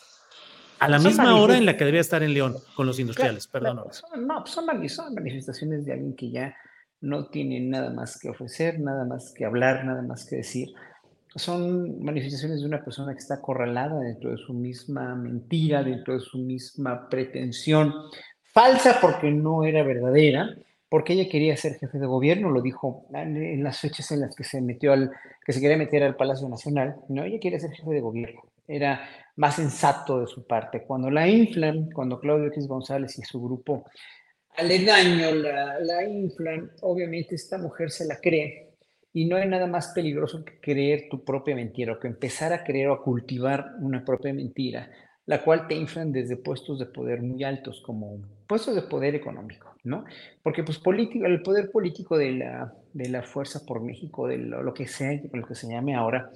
[0.80, 3.46] A la Son misma hora en la que debía estar en León con los industriales,
[3.46, 3.94] Claro, perdón.
[3.94, 6.56] son- no, son, son manifestaciones de alguien que ya
[7.02, 10.70] no tiene nada más que ofrecer, nada más que hablar, nada más que decir.
[11.36, 16.20] Son manifestaciones de una persona que está acorralada dentro de su misma mentira, dentro de
[16.20, 17.94] su misma pretensión,
[18.54, 20.56] falsa porque no era verdadera,
[20.90, 24.44] porque ella quería ser jefe de gobierno, lo dijo en las fechas en las que
[24.44, 25.12] se metió al,
[25.46, 29.08] que se quería meter al Palacio Nacional, no, ella quería ser jefe de gobierno, era
[29.38, 30.84] más sensato de su parte.
[30.84, 33.86] Cuando la inflan, cuando Claudio X González y su grupo
[34.58, 38.72] aledaño la, la inflan, obviamente esta mujer se la cree
[39.14, 42.64] y no hay nada más peligroso que creer tu propia mentira o que empezar a
[42.64, 44.90] creer o a cultivar una propia mentira,
[45.32, 49.74] la cual te inflan desde puestos de poder muy altos, como puestos de poder económico,
[49.86, 50.04] ¿no?
[50.44, 54.62] Porque pues político, el poder político de la, de la Fuerza por México, de lo,
[54.62, 56.30] lo que sea, lo que se llame ahora,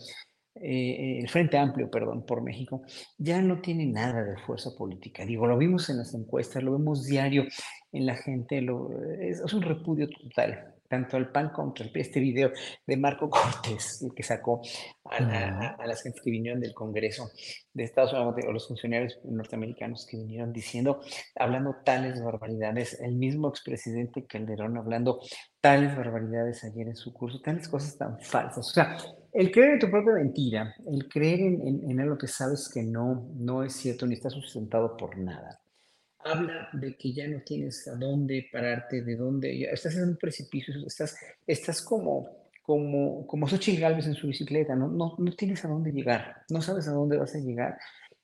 [0.55, 2.83] eh, el Frente Amplio, perdón, por México,
[3.17, 5.25] ya no tiene nada de fuerza política.
[5.25, 7.43] Digo, lo vimos en las encuestas, lo vemos diario
[7.91, 12.01] en la gente, lo, es, es un repudio total, tanto al PAN contra el PRI.
[12.01, 12.51] Este video
[12.85, 14.61] de Marco Cortés, el que sacó
[15.05, 17.29] a, la- a- las gentes que vinieron del Congreso
[17.73, 21.01] de Estados Unidos, o los funcionarios norteamericanos que vinieron diciendo,
[21.35, 25.19] hablando tales barbaridades, el mismo expresidente Calderón hablando
[25.61, 28.59] tales barbaridades ayer en su curso, tales cosas tan falsas.
[28.69, 28.97] O sea,
[29.33, 32.83] el creer en tu propia mentira, el creer en, en- en algo que sabes que
[32.83, 35.59] no, no es cierto ni está sustentado por nada,
[36.25, 40.17] habla de que ya no tienes a dónde pararte, de dónde, ya estás en un
[40.17, 42.27] precipicio, estás, estás como,
[42.63, 44.87] como, como Xochitl Gálvez en su bicicleta, ¿no?
[44.87, 47.77] No, no tienes a dónde llegar, no sabes a dónde vas a llegar.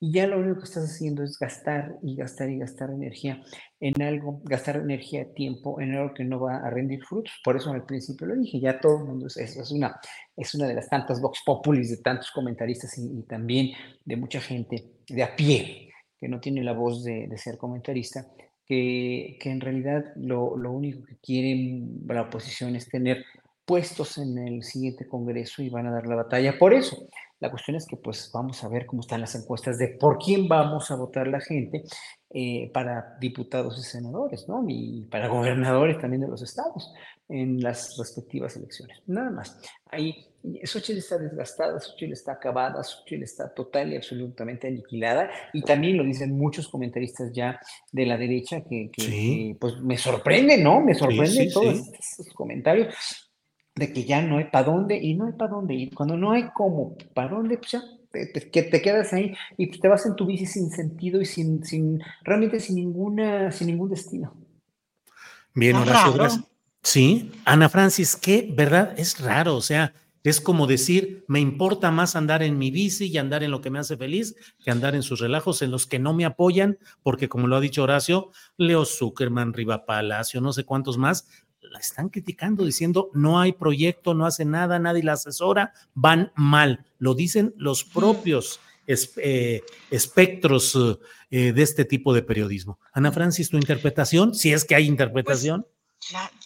[0.03, 3.39] Y ya lo único que estás haciendo es gastar y gastar y gastar energía
[3.79, 7.39] en algo, gastar energía, tiempo en algo que no va a rendir frutos.
[7.43, 9.99] Por eso al principio lo dije, ya todo el mundo es, es, es una,
[10.35, 14.41] es una de las tantas vox populis de tantos comentaristas y, y también de mucha
[14.41, 15.90] gente de a pie
[16.21, 18.27] que no tiene la voz de, de ser comentarista,
[18.65, 23.25] que, que, en realidad lo, lo, único que quiere la oposición es tener
[23.65, 27.07] puestos en el siguiente Congreso y van a dar la batalla por eso.
[27.39, 30.47] La cuestión es que pues vamos a ver cómo están las encuestas de por quién
[30.47, 31.83] vamos a votar la gente
[32.29, 34.63] eh, para diputados y senadores, ¿no?
[34.67, 36.93] Y para gobernadores también de los estados
[37.31, 39.01] en las respectivas elecciones.
[39.07, 39.59] Nada más.
[39.85, 40.27] Ahí
[40.63, 45.29] Xochitl está desgastada, Xochitl está acabada, Xochitl está total y absolutamente aniquilada.
[45.53, 47.59] Y también lo dicen muchos comentaristas ya
[47.91, 49.09] de la derecha que, que, sí.
[49.09, 50.81] que pues me sorprende, ¿no?
[50.81, 52.93] Me sorprende sí, sí, todos estos comentarios
[53.75, 55.93] de que ya no hay para dónde y no hay para dónde ir.
[55.93, 59.67] Cuando no hay cómo, para dónde, pues ya te, te, que te quedas ahí y
[59.67, 63.89] te vas en tu bici sin sentido y sin, sin realmente sin ninguna, sin ningún
[63.89, 64.35] destino.
[65.53, 66.50] Bien, Horacio, gracias.
[66.83, 72.15] Sí, Ana Francis, que verdad es raro, o sea, es como decir, me importa más
[72.15, 75.01] andar en mi bici y andar en lo que me hace feliz que andar en
[75.01, 78.85] sus relajos, en los que no me apoyan, porque como lo ha dicho Horacio, Leo
[78.85, 81.27] Zuckerman, Riva Palacio, no sé cuántos más,
[81.61, 86.85] la están criticando diciendo no hay proyecto, no hace nada, nadie la asesora, van mal.
[86.99, 90.77] Lo dicen los propios eh, espectros
[91.29, 92.79] eh, de este tipo de periodismo.
[92.93, 95.61] Ana Francis, tu interpretación, si es que hay interpretación.
[95.61, 95.80] Pues,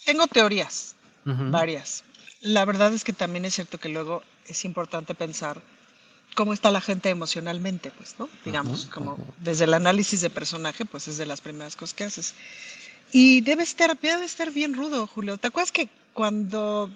[0.04, 1.50] tengo teorías, uh -huh.
[1.50, 2.04] varias.
[2.40, 5.60] La verdad es que también es cierto que luego es importante pensar
[6.34, 8.28] cómo está la gente emocionalmente, pues, ¿no?
[8.44, 11.94] Digamos, uh -huh, como desde el análisis de personaje, pues es de las primeras cosas
[11.94, 12.34] que haces.
[13.12, 15.38] Y debe estar, debe estar bien rudo, Julio.
[15.38, 16.90] ¿Te acuerdas que cuando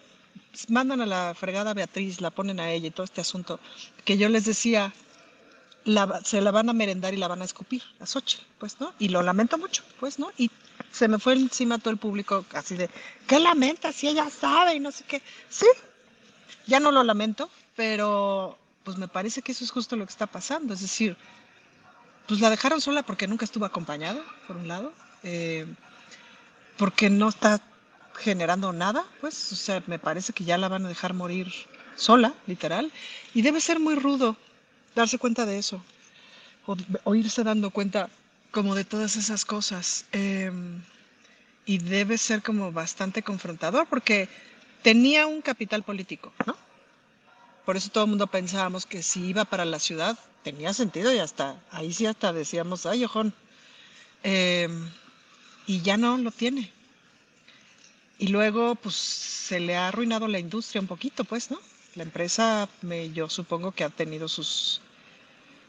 [0.68, 3.60] mandan a la fregada a Beatriz, la ponen a ella y todo este asunto,
[4.04, 4.92] que yo les decía,
[5.84, 8.92] la- se la van a merendar y la van a escupir a Xochitl, pues, ¿no?
[8.98, 10.30] Y lo lamento mucho, pues, ¿no?
[10.36, 10.50] Y
[10.92, 12.90] se me fue encima todo el público así de,
[13.26, 15.22] ¿qué lamenta si ella sabe y no sé qué?
[15.48, 15.66] Sí,
[16.66, 20.26] ya no lo lamento, pero pues me parece que eso es justo lo que está
[20.26, 21.16] pasando, es decir,
[22.26, 25.66] pues la dejaron sola porque nunca estuvo acompañada, por un lado, eh,
[26.76, 27.60] porque no está
[28.16, 31.52] generando nada, pues, o sea, me parece que ya la van a dejar morir
[31.94, 32.92] sola, literal,
[33.34, 34.36] y debe ser muy rudo
[34.94, 35.82] darse cuenta de eso,
[36.66, 38.08] o, o irse dando cuenta
[38.50, 40.50] como de todas esas cosas, eh,
[41.66, 44.28] y debe ser como bastante confrontador, porque
[44.82, 46.56] tenía un capital político, ¿no?
[47.64, 51.18] Por eso todo el mundo pensábamos que si iba para la ciudad tenía sentido y
[51.18, 53.34] hasta ahí sí hasta decíamos, ay, ojón.
[54.22, 54.68] Eh,
[55.66, 56.72] y ya no lo tiene.
[58.18, 61.58] Y luego, pues, se le ha arruinado la industria un poquito, pues, ¿no?
[61.94, 64.80] La empresa, me, yo supongo que ha tenido sus,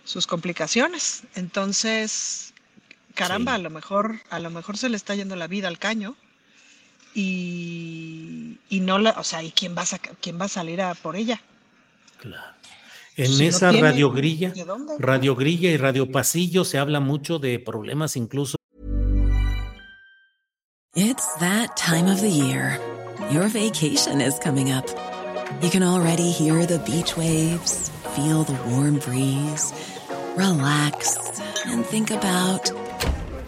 [0.04, 1.24] sus complicaciones.
[1.36, 2.54] Entonces,
[3.16, 3.60] caramba, Sí.
[3.60, 6.16] a lo mejor, a lo mejor se le está yendo la vida al caño.
[7.14, 10.82] Y, y no la, o sea, ¿y quién va a saca- quién va a salir
[10.82, 11.42] a por ella?
[12.20, 12.56] Claro.
[13.18, 14.94] En Si no esa tiene, radiogrilla, ¿de dónde?
[14.98, 18.56] radiogrilla y radiopasillo se habla mucho de problemas incluso
[20.96, 22.80] It's that time of the year.
[23.32, 24.86] Your vacation is coming up.
[25.62, 29.74] You can already hear the beach waves, feel the warm breeze,
[30.36, 31.18] relax,
[31.66, 32.72] and think about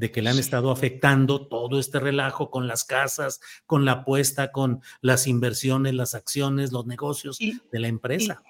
[0.00, 4.50] de que le han estado afectando todo este relajo con las casas, con la apuesta,
[4.50, 8.42] con las inversiones, las acciones, los negocios Y- de la empresa.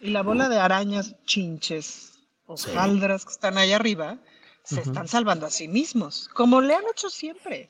[0.00, 2.12] Y la bola de arañas, chinches,
[2.56, 2.70] Sí.
[2.70, 4.16] hojaldras que están ahí arriba,
[4.64, 7.68] se están salvando a sí mismos, como le han hecho siempre.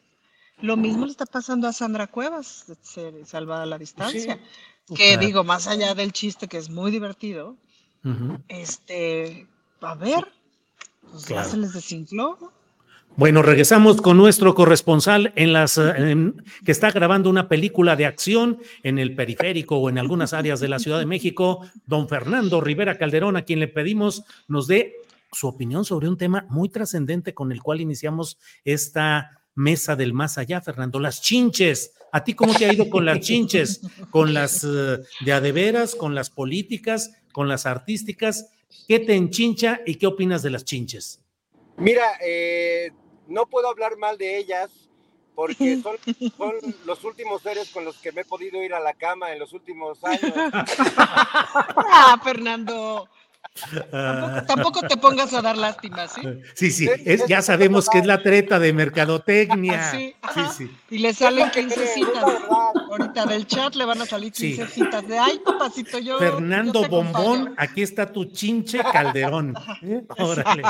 [0.61, 4.39] Lo mismo le está pasando a Sandra Cuevas, de ser salvada a la distancia.
[4.87, 5.21] Que Claro.
[5.27, 7.57] digo, más allá del chiste que es muy divertido,
[8.05, 8.39] Ujú.
[8.49, 9.49] este,
[9.81, 10.33] a ver,
[11.11, 11.43] pues Claro.
[11.45, 12.58] ya se les desinfló, ¿no?
[13.19, 16.33] Bueno, regresamos con nuestro corresponsal en las eh,
[16.65, 20.69] que está grabando una película de acción en el periférico o en algunas áreas de
[20.69, 24.95] la Ciudad de México, don Fernando Rivera Calderón, a quien le pedimos nos dé
[25.33, 30.39] su opinión sobre un tema muy trascendente con el cual iniciamos esta mesa del más
[30.39, 31.95] allá, Fernando, las chinches.
[32.13, 33.81] ¿A ti cómo te ha ido con las chinches?
[34.11, 38.53] ¿Con las eh, de a de veras, con las políticas, con las artísticas?
[38.87, 41.21] ¿Qué te enchincha y qué opinas de las chinches?
[41.79, 42.91] Mira, eh,
[43.29, 44.71] no puedo hablar mal de ellas
[45.35, 45.97] porque son,
[46.37, 49.39] son los últimos seres con los que me he podido ir a la cama en
[49.39, 50.35] los últimos años.
[51.91, 53.09] Ah, Fernando,
[53.91, 56.21] tampoco, tampoco te pongas a dar lástima, ¿sí?
[56.55, 59.91] Sí, sí, es, ya sabemos que es la treta de mercadotecnia.
[59.91, 60.53] Sí, Sí, ajá.
[60.53, 60.71] sí.
[60.91, 62.25] Y le salen Es lo que 15 creo, es citas.
[62.91, 64.57] Ahorita del chat le van a salir Sí.
[64.57, 66.19] 15 citas de ay, papacito, yo.
[66.19, 67.55] Fernando yo Bombón, acompaño".
[67.59, 69.55] aquí está tu chinche Calderón.
[69.83, 70.03] ¿Eh?
[70.19, 70.63] Órale.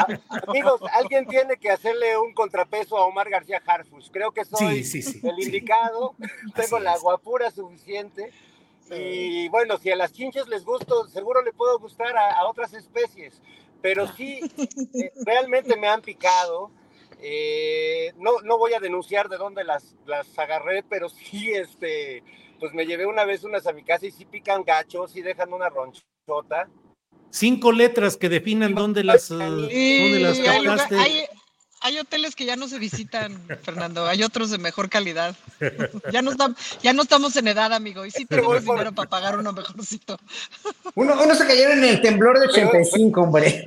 [0.46, 4.08] Amigos, alguien tiene que hacerle un contrapeso a Omar García Harfus.
[4.12, 5.42] Creo que soy Sí, sí, sí, el sí.
[5.42, 6.14] indicado.
[6.54, 8.32] Tengo Así la guapura suficiente.
[8.96, 12.72] Y bueno, si a las chinches les gusto, seguro le puedo gustar a, a otras
[12.74, 13.40] especies.
[13.82, 14.40] Pero sí,
[14.94, 16.70] eh, realmente me han picado.
[17.20, 22.22] Eh, no, no voy a denunciar de dónde las, las agarré, pero sí, este,
[22.60, 25.52] pues me llevé una vez unas a mi casa y sí pican gachos, sí dejan
[25.52, 26.68] una ronchota.
[27.30, 30.96] Cinco letras que definan dónde las, eh, dónde las hay, lugar- captaste.
[30.96, 31.26] hay-
[31.80, 34.06] hay hoteles que ya no se visitan, Fernando.
[34.06, 35.34] Hay otros de mejor calidad.
[36.12, 38.04] Ya no, estamos, ya no estamos en edad, amigo.
[38.06, 40.18] Y sí tenemos dinero para pagar uno mejorcito.
[40.94, 43.64] Uno, uno se cayeron en el temblor de 85, hombre.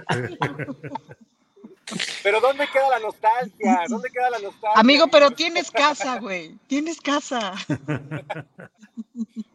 [2.23, 3.83] Pero ¿dónde queda la nostalgia?
[3.89, 4.79] ¿Dónde queda la nostalgia?
[4.79, 6.55] Amigo, pero tienes casa, güey.
[6.67, 7.53] Tienes casa.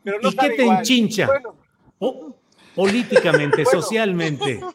[0.05, 0.79] Pero no ¿Y qué te igual.
[0.79, 1.27] enchincha?
[1.27, 1.57] Bueno,
[1.99, 2.37] O-
[2.77, 3.83] políticamente, Bueno.
[3.83, 4.61] socialmente.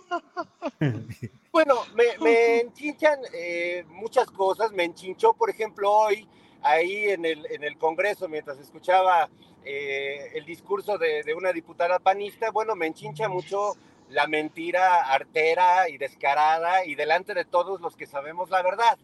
[1.52, 4.72] Bueno, me, me enchinchan eh, muchas cosas.
[4.72, 6.26] Me enchinchó, por ejemplo, hoy,
[6.62, 9.30] ahí en el, en el Congreso, mientras escuchaba
[9.66, 13.76] eh, el discurso de, de, una diputada panista, bueno, me enchincha mucho
[14.10, 18.98] la mentira artera y descarada y delante de todos los que sabemos la verdad.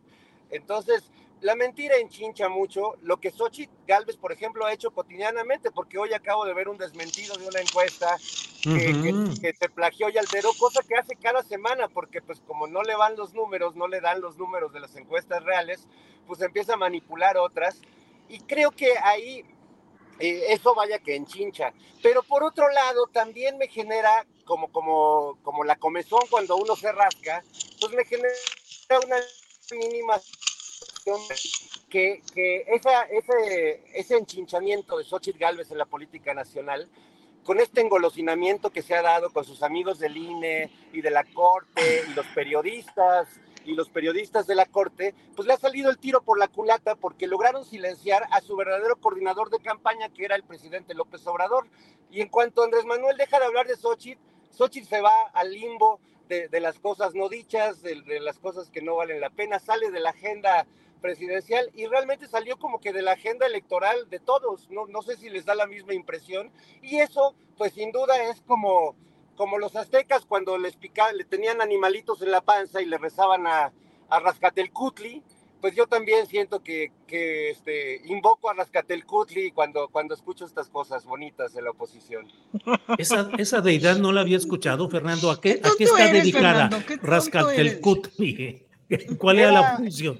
[0.50, 5.98] Entonces, la mentira enchincha mucho, lo que Xochitl Galvez, por ejemplo, ha hecho cotidianamente, porque
[5.98, 8.18] hoy acabo de ver un desmentido de una encuesta
[8.62, 9.36] que, uh -huh.
[9.36, 12.82] que, que, se plagió y alteró, cosa que hace cada semana, porque pues como no
[12.82, 15.88] le van los números, no le dan los números de las encuestas reales,
[16.26, 17.82] pues empieza a manipular otras.
[18.30, 19.46] Y creo que ahí
[20.20, 21.74] eh, eso vaya que enchincha.
[22.02, 26.92] Pero por otro lado, también me genera, como, como, como la comezón cuando uno se
[26.92, 27.44] rasca,
[27.80, 28.34] pues me genera
[29.06, 29.18] una
[29.72, 30.20] mínima
[31.90, 36.90] que, que esa, ese, ese enchinchamiento de Xochitl Galvez en la política nacional,
[37.44, 41.24] con este engolosinamiento que se ha dado con sus amigos del INE y de la
[41.24, 43.30] Corte y los periodistas
[43.64, 46.96] y los periodistas de la Corte, pues le ha salido el tiro por la culata
[46.96, 51.68] porque lograron silenciar a su verdadero coordinador de campaña, que era el presidente López Obrador.
[52.12, 56.00] Y en cuanto Andrés Manuel deja de hablar de Xochitl, Xochitl se va al limbo
[56.28, 59.60] de, de las cosas no dichas, de, de las cosas que no valen la pena,
[59.60, 60.66] sale de la agenda
[60.98, 65.18] presidencial y realmente salió como que de la agenda electoral de todos, no, no sé
[65.18, 68.96] si les da la misma impresión y eso pues sin duda es como,
[69.36, 73.48] como los aztecas cuando les picaban, le tenían animalitos en la panza y le rezaban
[73.48, 73.74] a,
[74.10, 75.24] a Rascatelcutli,
[75.62, 81.06] pues yo también siento que, que este, invoco a Rascatelcutli cuando, cuando escucho estas cosas
[81.06, 82.28] bonitas de la oposición.
[82.98, 85.32] Esa, esa deidad no la había escuchado, Fernando.
[85.32, 86.70] ¿A qué, ¿a qué está eres, dedicada
[87.02, 88.66] Rascatelcutli?
[89.18, 90.20] ¿Cuál era, era la función?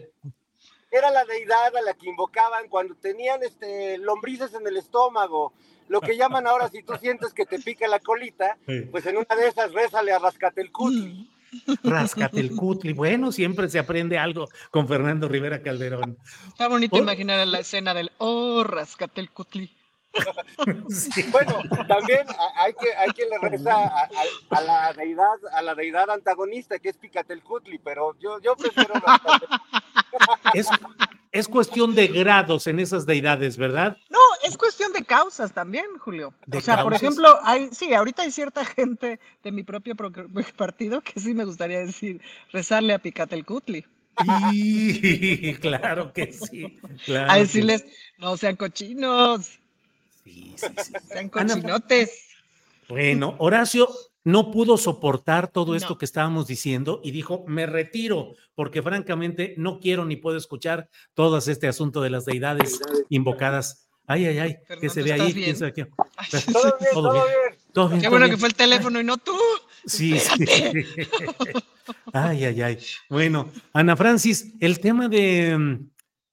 [0.98, 5.54] Era la deidad a la que invocaban cuando tenían este, lombrices en el estómago.
[5.88, 8.58] Lo que llaman ahora, si tú sientes que te pica la colita,
[8.92, 11.32] pues en una de esas rézale a Rascatelcutli.
[11.84, 12.92] Rascatelcutli.
[12.94, 16.18] Bueno, siempre se aprende algo con Fernando Rivera Calderón.
[16.48, 19.77] Está bonito imaginar la escena del Oh, Rascatelcutli.
[20.90, 21.24] Sí.
[21.32, 25.76] Bueno, también hay que, hay que le reza a, a, a, la deidad, a la
[25.76, 28.94] deidad antagonista que es Picatelcutli, pero yo, yo prefiero
[30.54, 30.68] es,
[31.32, 33.98] es cuestión de grados en esas deidades, ¿verdad?
[34.10, 36.34] No, es cuestión de causas también, Julio.
[36.52, 36.84] O sea, causas?
[36.84, 39.96] por ejemplo, hay, sí, ahorita hay cierta gente de mi propio
[40.56, 43.86] partido que sí me gustaría decir, rezarle a Picatelcutli.
[44.52, 46.80] Y, claro que sí.
[47.06, 47.92] Claro a decirles, que...
[48.18, 49.60] no sean cochinos.
[50.28, 50.94] Sí, sí, sí.
[51.08, 52.28] Sean cochinotes.
[52.90, 53.90] Bueno, Horacio
[54.24, 55.98] no pudo soportar todo esto no.
[55.98, 61.38] que estábamos diciendo y dijo, me retiro, porque francamente no quiero ni puedo escuchar todo
[61.38, 63.88] este asunto de las deidades invocadas.
[64.06, 65.34] Ay, ay, ay, Fernando, ¿qué se ve ahí?
[65.34, 65.58] Bien?
[65.58, 65.90] Todo, bien,
[66.94, 67.24] todo, bien.
[67.74, 68.02] todo bien.
[68.02, 68.36] Qué bueno bien.
[68.36, 69.38] que fue el teléfono y no tú.
[69.86, 70.46] Sí, sí.
[72.12, 72.80] Ay, ay, ay.
[73.10, 75.80] Bueno, Ana Francis, el tema de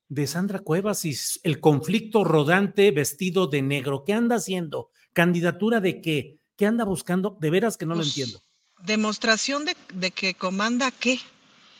[0.08, 4.04] de Sandra Cuevas y el conflicto rodante vestido de negro.
[4.04, 4.90] ¿Qué anda haciendo?
[5.12, 6.38] ¿Candidatura de qué?
[6.56, 7.36] ¿Qué anda buscando?
[7.40, 8.42] De veras que no pues, lo entiendo.
[8.84, 11.18] Demostración de, de, que comanda qué.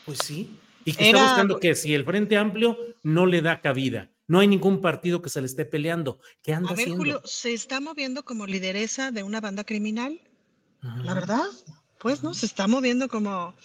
[0.05, 0.57] Pues sí.
[0.83, 1.19] Y que Era...
[1.19, 4.11] está buscando que si el Frente Amplio no le da cabida.
[4.27, 6.19] No hay ningún partido que se le esté peleando.
[6.41, 6.97] ¿Qué anda A ver, haciendo?
[6.97, 10.19] Julio, ¿se está moviendo como lideresa de una banda criminal?
[10.81, 11.45] La verdad,
[11.99, 12.33] pues, ¿no?
[12.33, 13.55] Se está moviendo como...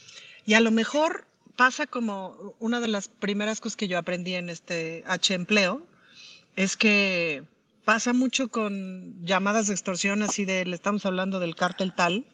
[0.46, 1.26] Y a lo mejor
[1.60, 5.86] pasa como una de las primeras cosas que yo aprendí en este H empleo,
[6.56, 7.42] es que
[7.84, 12.24] pasa mucho con llamadas de extorsión así de, le estamos hablando del cártel tal,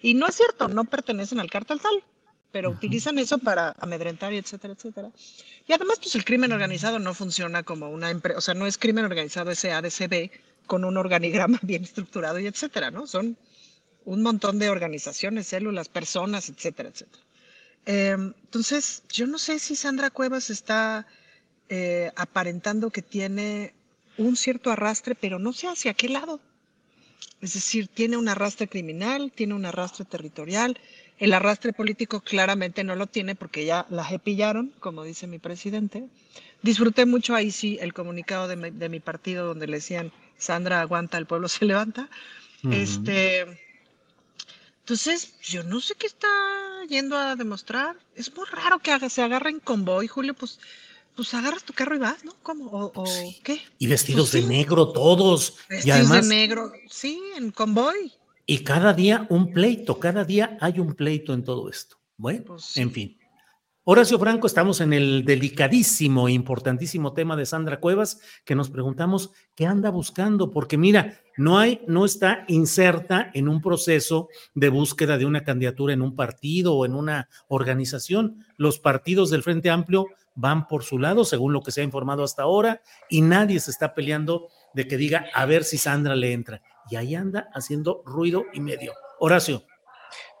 [0.00, 2.04] y no es cierto, no pertenecen al cártel tal,
[2.52, 5.10] pero utilizan eso para amedrentar y etcétera, etcétera.
[5.66, 8.78] Y además, pues el crimen organizado no funciona como una empresa, o sea, no es
[8.78, 10.30] crimen organizado ese ADCB
[10.68, 13.08] con un organigrama bien estructurado y etcétera, ¿no?
[13.08, 13.36] Son
[14.04, 17.24] un montón de organizaciones, células, personas, etcétera, etcétera.
[17.88, 21.06] Eh, entonces, yo no sé si Sandra Cuevas está
[21.70, 23.72] eh, aparentando que tiene
[24.18, 26.38] un cierto arrastre, pero no sé hacia qué lado.
[27.40, 30.78] Es decir, tiene un arrastre criminal, tiene un arrastre territorial.
[31.18, 36.04] El arrastre político claramente no lo tiene porque ya la pillaron, como dice mi presidente.
[36.62, 40.82] Disfruté mucho ahí sí el comunicado de mi, de mi partido donde le decían, Sandra
[40.82, 42.10] aguanta, el pueblo se levanta.
[42.62, 42.74] Uh -huh.
[42.74, 43.67] Este
[44.88, 46.28] entonces, yo no sé qué está
[46.88, 47.94] yendo a demostrar.
[48.16, 50.58] Es muy raro que haga, se agarre en convoy, Julio, pues,
[51.14, 52.34] pues agarras tu carro y vas, ¿no?
[52.42, 52.70] ¿Cómo?
[52.70, 53.38] ¿O, o sí.
[53.44, 53.60] qué?
[53.78, 54.46] Y vestidos pues, de sí.
[54.46, 55.58] negro todos.
[55.68, 58.14] Vestidos y además, de negro, sí, en convoy.
[58.46, 61.98] Y cada día un pleito, cada día hay un pleito en todo esto.
[62.16, 63.17] Bueno, pues, en fin.
[63.90, 69.30] Horacio Franco, estamos en el delicadísimo e importantísimo tema de Sandra Cuevas, que nos preguntamos
[69.54, 75.16] qué anda buscando, porque mira, no hay, no está inserta en un proceso de búsqueda
[75.16, 78.44] de una candidatura en un partido o en una organización.
[78.58, 82.24] Los partidos del Frente Amplio van por su lado, según lo que se ha informado
[82.24, 86.34] hasta ahora, y nadie se está peleando de que diga a ver si Sandra le
[86.34, 86.60] entra.
[86.90, 88.92] Y ahí anda haciendo ruido y medio.
[89.18, 89.62] Horacio.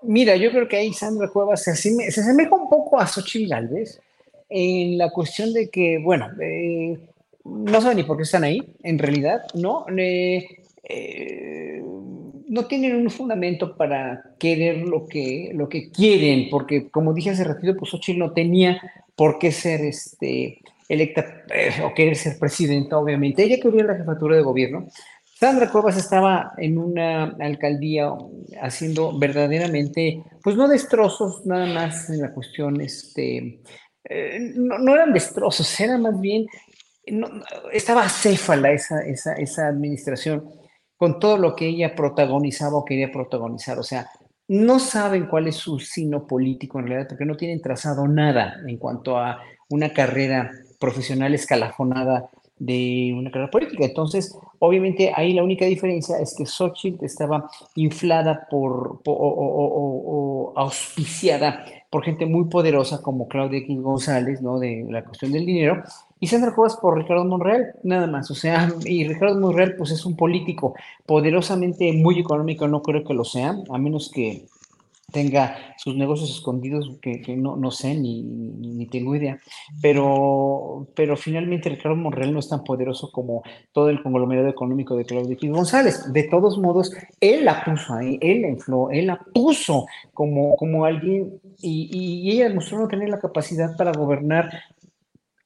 [0.02, 4.00] Mira, yo creo que ahí Sandra Cuevas se, asemeja un poco a Xochitl Galvez
[4.48, 6.98] en la cuestión de que, bueno, eh,
[7.44, 9.86] no saben ni por qué están ahí, en realidad, ¿no?
[9.96, 11.82] Eh,
[12.48, 17.44] no tienen un fundamento para querer lo que, lo que quieren, porque como dije hace
[17.44, 18.80] ratito, pues Xochitl no tenía
[19.14, 23.44] por qué ser este, electa eh, o querer ser presidenta, obviamente.
[23.44, 24.88] Ella quería la jefatura de gobierno,
[25.38, 28.08] Sandra Cuevas estaba en una alcaldía
[28.60, 33.60] haciendo verdaderamente, pues no destrozos, nada más en la cuestión, este,
[34.02, 36.44] eh, no, eran destrozos, era más bien,
[37.72, 40.50] estaba acéfala esa, esa, esa administración
[40.96, 43.78] con todo lo que ella protagonizaba o quería protagonizar.
[43.78, 44.10] O sea,
[44.48, 48.76] no saben cuál es su sino político en realidad, porque no tienen trazado nada en
[48.76, 52.28] cuanto a una carrera profesional escalafonada
[52.58, 53.84] de una carrera política.
[53.84, 62.04] Entonces, obviamente ahí la única diferencia es que Xochitl estaba inflada por, o, auspiciada por
[62.04, 64.58] gente muy poderosa como Claudia X González, ¿no?
[64.58, 65.82] De la cuestión del dinero,
[66.20, 68.30] y Sandra Cuevas por Ricardo Monreal, nada más.
[68.30, 70.74] O sea, y Ricardo Monreal, pues es un político
[71.06, 74.46] poderosamente muy económico, no creo que lo sea, a menos que
[75.10, 79.40] tenga sus negocios escondidos que, no, no, sé ni, ni, tengo idea,
[79.80, 83.42] pero, pero finalmente Ricardo Monreal no es tan poderoso como
[83.72, 86.12] todo el conglomerado económico de Claudio González.
[86.12, 88.48] De todos modos, él la puso ahí, él la
[88.92, 93.92] él la puso como, como alguien y, y ella demostró no tener la capacidad para
[93.92, 94.50] gobernar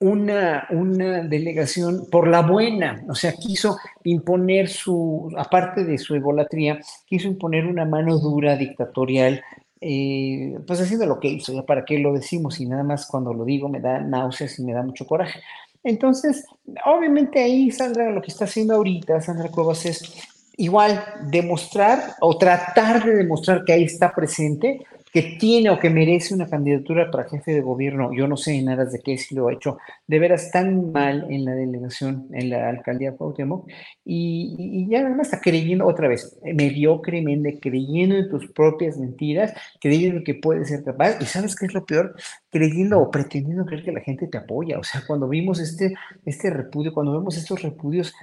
[0.03, 6.81] una, una, delegación por la buena, o sea, quiso imponer su, aparte de su egolatría,
[7.07, 9.43] quiso imponer una mano dura dictatorial,
[9.81, 13.33] eh, pues haciendo lo que hizo, ya para qué lo decimos, y nada más cuando
[13.33, 15.41] lo digo me da náuseas y me da mucho coraje.
[15.85, 16.47] Entonces,
[16.85, 23.05] obviamente ahí Sandra lo que está haciendo ahorita, Sandra Cuevas, es igual demostrar o tratar
[23.05, 27.53] de demostrar que ahí está presente, que tiene o que merece una candidatura para jefe
[27.53, 30.51] de gobierno, yo no sé en aras de qué si lo ha hecho de veras
[30.51, 33.69] tan mal en la delegación, en la alcaldía de Cuauhtémoc,
[34.07, 39.53] y, y, ya nada más está creyendo otra vez, mediocremente, creyendo en tus propias mentiras,
[39.81, 42.17] creyendo que puedes ser capaz, y ¿sabes qué es lo peor?
[42.51, 45.93] Creyendo o pretendiendo creer que la gente te apoya, o sea, cuando vimos este,
[46.25, 48.15] este repudio, cuando vemos estos repudios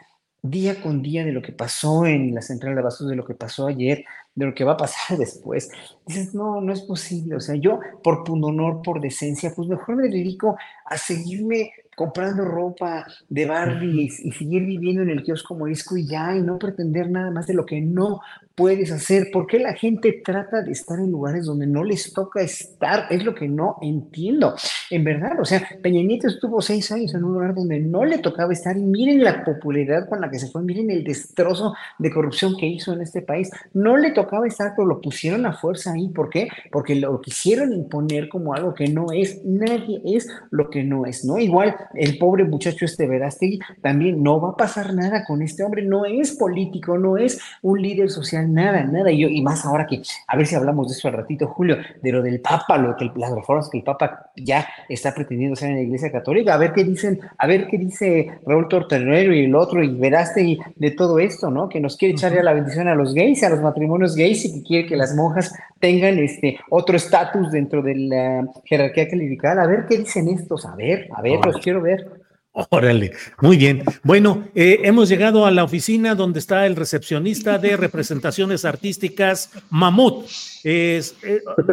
[0.41, 3.33] día con día de lo que pasó en la central de abastos, de lo que
[3.33, 5.69] pasó ayer, de lo que va a pasar después.
[6.05, 7.35] Dices, no, no es posible.
[7.35, 13.05] O sea, yo por pundonor, por decencia, pues mejor me dedico a seguirme comprando ropa
[13.27, 17.29] de Barbies y seguir viviendo en el kiosco morisco y ya, y no pretender nada
[17.29, 18.21] más de lo que no
[18.59, 19.29] puedes hacer?
[19.31, 23.05] ¿Por qué la gente trata de estar en lugares donde no les toca estar?
[23.09, 24.53] Es lo que no entiendo.
[24.91, 28.17] En verdad, o sea, Peña Nieto estuvo seis años en un lugar donde no le
[28.17, 32.11] tocaba estar y miren la popularidad con la que se fue, miren el destrozo de
[32.11, 33.49] corrupción que hizo en este país.
[33.73, 36.09] No le tocaba estar, pero lo pusieron a fuerza ahí.
[36.09, 36.49] ¿Por qué?
[36.69, 39.41] Porque lo quisieron imponer como algo que no es.
[39.45, 41.39] Nadie es lo que no es, ¿no?
[41.39, 45.83] Igual el pobre muchacho este Verástegui también no va a pasar nada con este hombre.
[45.83, 49.11] No es político, no es un líder social nada, nada.
[49.11, 51.77] Y, yo, y más ahora que, a ver si hablamos de eso al ratito, Julio,
[52.01, 55.69] de lo del Papa, lo que las reformas que el Papa ya está pretendiendo hacer
[55.69, 59.45] en la Iglesia Católica, a ver qué dicen, a ver qué dice Raúl Torterrero y
[59.45, 61.69] el otro, y veraste de todo esto, ¿no?
[61.69, 64.53] Que nos quiere echar ya la bendición a los gays, a los matrimonios gays, y
[64.53, 69.59] que quiere que las monjas tengan este otro estatus dentro de la jerarquía clerical.
[69.59, 72.18] A ver qué dicen estos, a ver, a ver, los quiero ver.
[72.51, 73.83] Órale, muy bien.
[74.03, 80.27] Bueno, eh, hemos llegado a la oficina donde está el recepcionista de representaciones artísticas, Mamut.
[80.63, 81.01] Eh,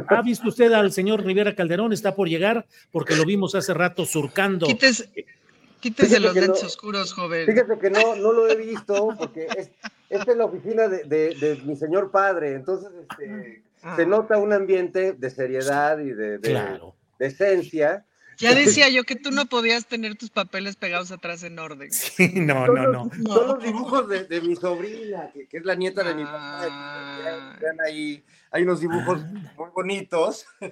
[0.09, 1.93] ¿Ha visto usted al señor Rivera Calderón?
[1.93, 4.67] Está por llegar porque lo vimos hace rato surcando.
[4.67, 7.47] Quítese, los lentes oscuros, joven.
[7.47, 9.71] Fíjese que no, no lo he visto porque es,
[10.11, 12.55] esta es la oficina de, mi señor padre.
[12.55, 13.63] Entonces, este,
[13.97, 14.07] se ah.
[14.07, 16.81] nota un ambiente de seriedad y de, de,
[17.19, 18.05] de esencia
[18.39, 21.91] ya decía yo que tú no podías tener tus papeles pegados atrás en orden.
[22.17, 23.11] Sí, no, no, no.
[23.27, 26.61] Son los dibujos de, mi sobrina, que, es la nieta de mi papá.
[26.71, 27.57] Ah.
[27.61, 29.53] Vean ahí, hay unos dibujos ah.
[29.57, 30.47] muy bonitos.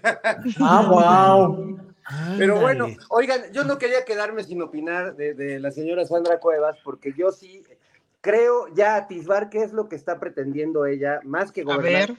[0.61, 1.79] Ah, wow.
[2.39, 7.15] Pero bueno, oigan, yo no quería quedarme sin opinar de, la señora Sandra Cuevas, porque
[7.17, 7.63] yo sí
[8.21, 12.17] creo ya atisbar qué es lo que está pretendiendo ella, más que gobernar.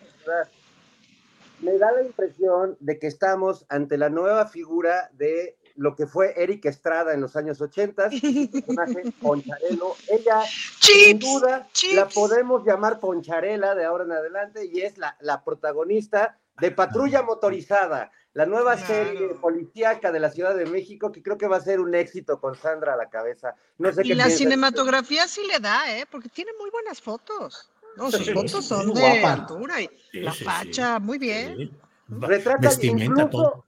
[1.61, 6.33] Me da la impresión de que estamos ante la nueva figura de lo que fue
[6.41, 9.95] Eric Estrada en los años 80, personaje Poncharelo.
[10.07, 10.41] Ella,
[10.79, 16.37] sin duda, la podemos llamar Poncharela de ahora en adelante y es la, la protagonista
[16.59, 21.47] de Patrulla Motorizada, la nueva serie policíaca de la Ciudad de México, que creo que
[21.47, 23.55] va a ser un éxito con Sandra a la cabeza.
[23.77, 26.05] No sé y la cinematografía sí le da, ¿eh?
[26.09, 27.71] Porque tiene muy buenas fotos.
[27.97, 31.71] No, sus fotos son de altura y la facha, muy bien.
[32.07, 33.65] Retrata incluso,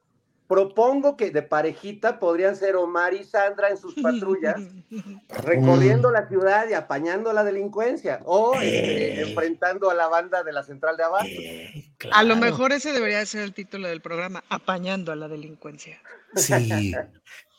[0.47, 4.55] propongo que de parejita podrían ser Omar y Sandra en sus patrullas,
[5.43, 9.21] recorriendo la ciudad y apañando la delincuencia, o este, eh.
[9.21, 11.27] enfrentando a la banda de la central de abajo.
[11.27, 15.99] Eh, a lo mejor ese debería ser el título del programa, apañando a la delincuencia.
[16.35, 16.93] Sí.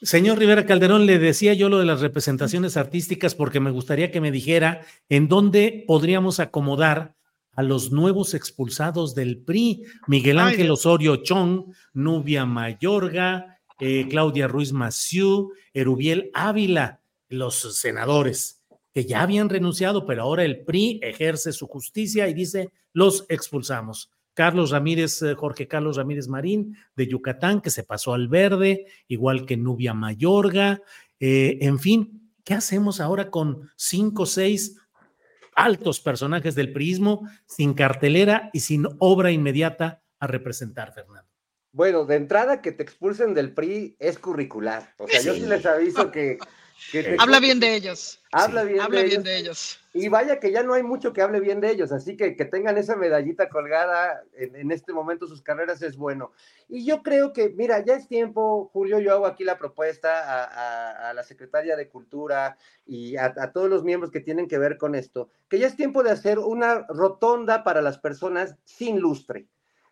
[0.02, 4.20] Señor Rivera Calderón, le decía yo lo de las representaciones artísticas porque me gustaría que
[4.20, 7.16] me dijera en dónde podríamos acomodar
[7.56, 14.72] a los nuevos expulsados del PRI, Miguel Ángel Osorio Chong, Nubia Mayorga, eh, Claudia Ruiz
[14.72, 18.62] Maciú, Erubiel Ávila, los senadores
[18.94, 24.10] que ya habían renunciado, pero ahora el PRI ejerce su justicia y dice, los expulsamos.
[24.38, 29.44] Carlos Ramírez, eh, Jorge Carlos Ramírez Marín de Yucatán, que se pasó al verde, igual
[29.44, 30.80] que Nubia Mayorga.
[31.18, 34.76] Eh, en fin, ¿qué hacemos ahora con cinco o seis
[35.56, 41.28] altos personajes del prismo, sin cartelera y sin obra inmediata a representar, Fernando.
[41.72, 44.94] Bueno, de entrada que te expulsen del PRI es curricular.
[44.98, 46.38] O sea, yo sí les aviso que...
[47.18, 48.20] Habla bien de ellos.
[48.30, 49.78] Habla, bien, de ellos.
[49.94, 52.44] Y vaya que ya no hay mucho que hable bien de ellos, así que que
[52.44, 56.32] tengan esa medallita colgada en, este momento sus carreras es bueno.
[56.68, 61.12] Y yo creo que, mira, ya es tiempo, Julio, yo hago aquí la propuesta a,
[61.14, 62.56] la secretaria de Cultura
[62.86, 66.02] y a, todos los miembros que tienen que ver con esto, que ya es tiempo
[66.02, 69.46] de hacer una rotonda para las personas sin lustre.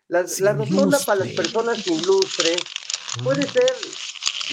[0.07, 0.23] la
[0.53, 2.55] rotonda para las personas sin lustre
[3.23, 3.73] puede ser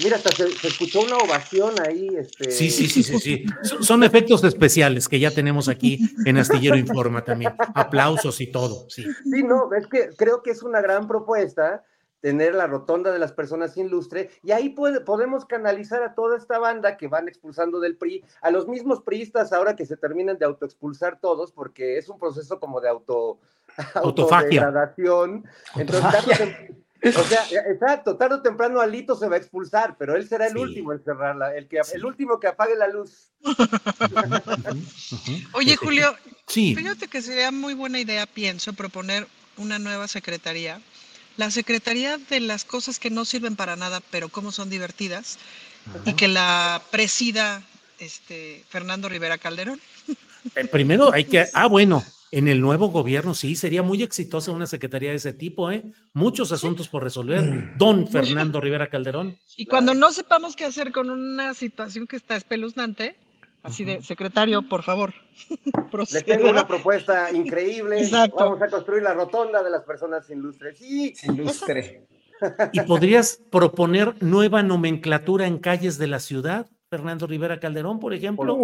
[0.03, 2.07] Mira, hasta se, escuchó una ovación ahí.
[2.17, 2.51] Este...
[2.51, 3.45] Sí, sí, sí, sí, sí.
[3.81, 7.53] Son efectos especiales que ya tenemos aquí en Astillero Informa también.
[7.73, 8.89] Aplausos y todo.
[8.89, 11.83] Sí, sí no, es que creo que es una gran propuesta
[12.25, 16.57] tener la rotonda de las personas sin lustre, y ahí podemos canalizar a toda esta
[16.57, 20.45] banda que van expulsando del PRI, a los mismos priistas ahora que se terminan de
[20.45, 23.41] autoexpulsar todos, porque es un proceso como de auto,
[23.93, 25.45] autodegradación.
[25.75, 26.71] Entonces,
[27.05, 30.57] o sea, exacto, tarde o temprano Alito se va a expulsar, pero él será el
[30.57, 33.31] último en cerrarla, el, que, el último que apague la luz.
[35.53, 36.15] Oye, Julio,
[36.47, 39.27] fíjate que sería muy buena idea, pienso, proponer
[39.57, 40.81] una nueva secretaría.
[41.37, 45.37] La secretaría de las cosas que no sirven para nada, pero como son divertidas,
[46.05, 47.61] y que la presida
[47.99, 49.79] este, Fernando Rivera Calderón.
[50.55, 52.03] Eh, primero hay que, ah, bueno,
[52.35, 55.85] en el nuevo gobierno, sí, sería muy exitosa una secretaría de ese tipo, ¿eh?
[56.11, 57.41] Muchos asuntos por resolver.
[57.41, 57.77] Mm.
[57.77, 59.37] Don Fernando Rivera Calderón.
[59.55, 63.15] Y cuando no sepamos qué hacer con una situación que está espeluznante,
[63.63, 65.13] así de, secretario, por favor.
[66.11, 68.05] Le tengo una propuesta increíble.
[68.11, 70.75] Vamos a construir la rotonda de las personas sin lustre.
[70.75, 72.05] Sí, sin lustre.
[72.73, 76.67] ¿Y podrías proponer nueva nomenclatura en calles de la ciudad?
[76.89, 78.59] Fernando Rivera Calderón, por ejemplo.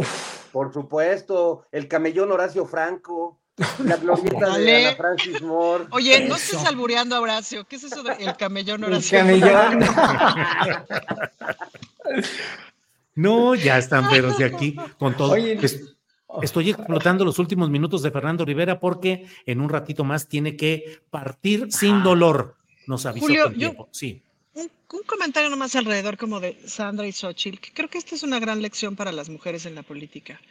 [0.52, 3.41] por supuesto, el camellón Horacio Franco.
[3.58, 5.86] La glorieta de Ana Francis Moore.
[5.92, 7.66] Oye, no estés albureando a Horacio.
[7.66, 9.20] ¿Qué es eso del camellón Horacio?
[9.20, 9.86] El camellón.
[13.16, 15.36] no, ya están veros de aquí con todo.
[16.42, 21.02] Estoy explotando los últimos minutos de Fernando Rivera porque en un ratito más tiene que
[21.10, 22.56] partir sin dolor.
[22.88, 23.90] Nos avisó Julio, tiempo.
[23.92, 24.24] sí.
[24.54, 28.24] Un, un, comentario nomás alrededor como de Sandra y Xochitl, que creo que esta es
[28.24, 30.42] una gran lección para las mujeres en la política.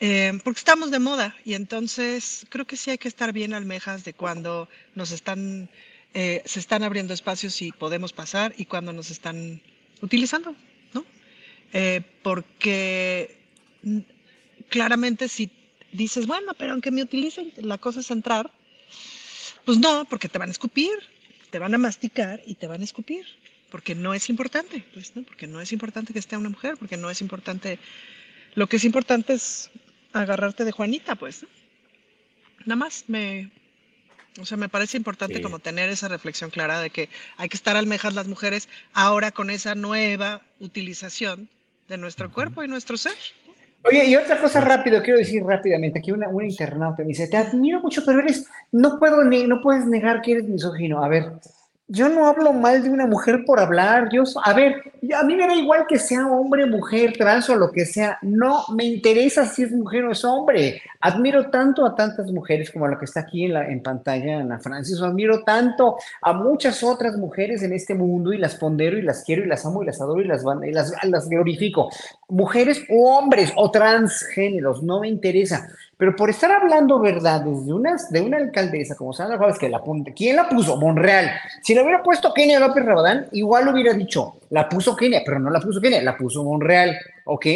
[0.00, 4.04] Eh, porque estamos de moda y entonces creo que sí hay que estar bien almejas
[4.04, 5.68] de cuando nos están,
[6.14, 9.60] eh, se están abriendo espacios y podemos pasar y cuando nos están
[10.00, 10.54] utilizando,
[10.94, 11.04] ¿no?
[11.72, 13.38] Eh, porque
[14.68, 15.50] claramente si
[15.90, 18.52] dices, bueno, pero aunque me utilicen, la cosa es entrar,
[19.64, 20.92] pues no, porque te van a escupir,
[21.50, 23.26] te van a masticar y te van a escupir,
[23.68, 25.24] porque no es importante, pues, ¿no?
[25.24, 27.80] Porque no es importante que esté una mujer, porque no es importante,
[28.54, 29.70] lo que es importante es
[30.12, 31.46] agarrarte de Juanita, pues.
[32.66, 33.50] Nada más me,
[34.40, 37.76] o sea, me parece importante como tener esa reflexión clara de que hay que estar
[37.76, 41.48] almejas las mujeres ahora con esa nueva utilización
[41.88, 43.14] de nuestro cuerpo y nuestro ser.
[43.84, 47.36] Oye, y otra cosa rápido, quiero decir rápidamente, aquí una, una internauta me dice, te
[47.36, 51.02] admiro mucho, pero eres, no puedo, no puedes negar que eres misógino.
[51.02, 51.32] A ver,
[51.90, 54.10] yo no hablo mal de una mujer por hablar.
[54.12, 57.72] Yo, a ver, a mí me da igual que sea hombre, mujer, trans o lo
[57.72, 58.18] que sea.
[58.20, 60.82] No me interesa si es mujer o es hombre.
[61.00, 64.58] Admiro tanto a tantas mujeres como la que está aquí en, la, en pantalla, Ana
[64.58, 65.00] Francis.
[65.00, 69.44] Admiro tanto a muchas otras mujeres en este mundo y las pondero y las quiero
[69.44, 71.90] y las amo y las adoro y las, y las, las glorifico.
[72.28, 75.68] Mujeres o hombres o transgéneros, no me interesa.
[75.96, 79.82] Pero por estar hablando verdades de una, de una alcaldesa como Sandra Juárez, que la
[80.14, 80.76] ¿quién la puso?
[80.76, 81.30] Monreal.
[81.62, 85.50] Si le hubiera puesto Kenia López Rabadán, igual hubiera dicho, la puso Kenia, pero no
[85.50, 87.46] la puso Kenia, la puso Monreal, ¿ok?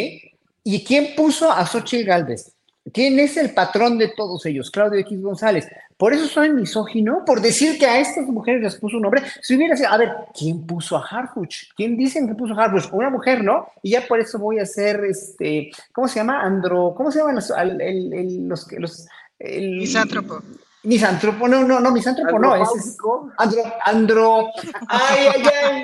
[0.63, 2.53] ¿Y quién puso a Xochitl Galvez?
[2.91, 4.69] ¿Quién es el patrón de todos ellos?
[4.69, 5.67] Claudio X González.
[5.95, 9.23] Por eso soy misógino, por decir que a estas mujeres les puso un nombre.
[9.41, 11.73] Si hubiera sido, a ver, ¿quién puso a Harfuch?
[11.77, 12.91] ¿Quién dicen que puso a Harfuch?
[12.91, 13.67] Una mujer, ¿no?
[13.81, 16.41] Y ya por eso voy a hacer, este, ¿cómo se llama?
[16.41, 19.07] Andro, ¿cómo se llaman los, el, el, los, los
[19.39, 20.41] el, misántropo?
[20.83, 22.97] Misántropo, no, no, no, misántropo no, es,
[23.37, 24.47] andro, andro,
[24.89, 25.83] ay, ay, ay,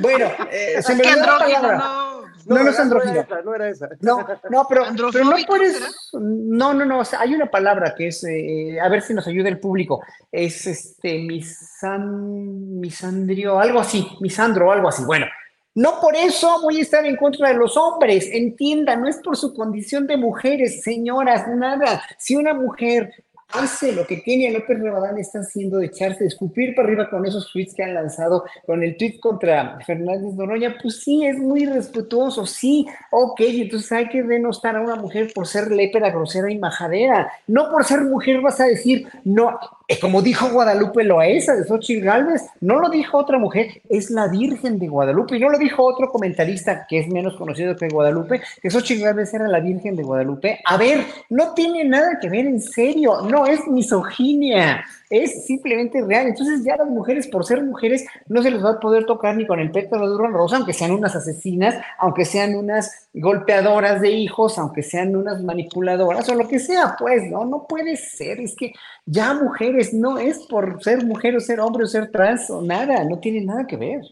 [0.00, 1.76] bueno, eh, se me olvidó la palabra.
[1.76, 2.09] No.
[2.46, 3.26] No, no, es andrógino.
[3.44, 3.88] No era esa.
[4.00, 6.10] No, no, pero, pero no puedes.
[6.12, 7.02] No, no, no.
[7.18, 8.24] hay una palabra que es.
[8.24, 10.02] Eh, a ver si nos ayuda el público.
[10.30, 11.18] Es este.
[11.18, 14.06] Misan, misandrio, algo así.
[14.20, 15.04] Misandro, algo así.
[15.04, 15.26] Bueno.
[15.72, 19.36] No por eso voy a estar en contra de los hombres, entienda, no es por
[19.36, 22.02] su condición de mujeres, señoras, nada.
[22.18, 23.14] Si una mujer
[23.52, 27.26] hace lo que Kenia López Rabadán está haciendo de echarse, de escupir para arriba con
[27.26, 31.66] esos tweets que han lanzado, con el tweet contra Fernández Noroña, pues sí, es muy
[31.66, 36.58] respetuoso, sí, ok, entonces hay que denostar a una mujer por ser lépera, grosera y
[36.58, 39.58] majadera, no por ser mujer vas a decir, no,
[39.98, 44.78] como dijo Guadalupe Loaesa de Xochitl Galvez, no lo dijo otra mujer, es la Virgen
[44.78, 48.70] de Guadalupe, y no lo dijo otro comentarista que es menos conocido que Guadalupe, que
[48.70, 50.60] Xochitl Galvez era la Virgen de Guadalupe.
[50.64, 56.28] A ver, no tiene nada que ver en serio, no es misoginia, es simplemente real.
[56.28, 59.46] Entonces ya las mujeres, por ser mujeres, no se les va a poder tocar ni
[59.46, 64.10] con el pétalo de un rosa, aunque sean unas asesinas, aunque sean unas golpeadoras de
[64.10, 67.44] hijos, aunque sean unas manipuladoras o lo que sea, pues, ¿no?
[67.44, 68.72] No puede ser, es que
[69.04, 73.04] ya mujeres no es por ser mujer o ser hombre o ser trans o nada,
[73.04, 74.02] no tiene nada que ver.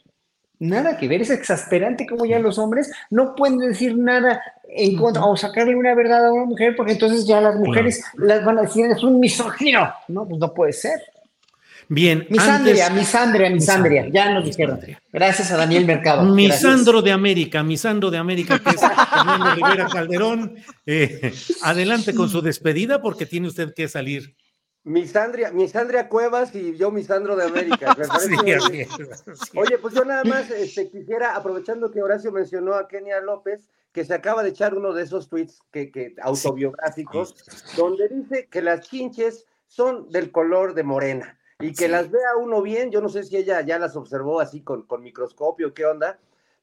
[0.61, 5.25] Nada que ver, es exasperante como ya los hombres no pueden decir nada en contra
[5.25, 8.63] o sacarle una verdad a una mujer porque entonces ya las mujeres las van a
[8.63, 9.93] decir es un misógino.
[10.09, 11.01] No, pues no puede ser.
[11.89, 12.27] Bien.
[12.29, 14.09] Misandria, misandria, misandria.
[14.13, 14.79] Ya nos dijeron.
[15.11, 16.23] Gracias a Daniel Mercado.
[16.23, 20.57] Misandro de América, Misandro de América, que es Fernando Rivera Calderón.
[20.85, 21.33] Eh,
[21.63, 24.35] adelante con su despedida porque tiene usted que salir.
[24.85, 27.95] Misandria, Misandria Cuevas y yo Misandro de América.
[29.57, 34.05] Oye, pues yo nada más este, quisiera, aprovechando que Horacio mencionó a Kenia López, que
[34.05, 37.35] se acaba de echar uno de esos tweets que, autobiográficos,
[37.77, 42.63] donde dice que las chinches son del color de morena y que las vea uno
[42.63, 46.19] bien, yo no sé si ella ya las observó así con, con microscopio, qué onda,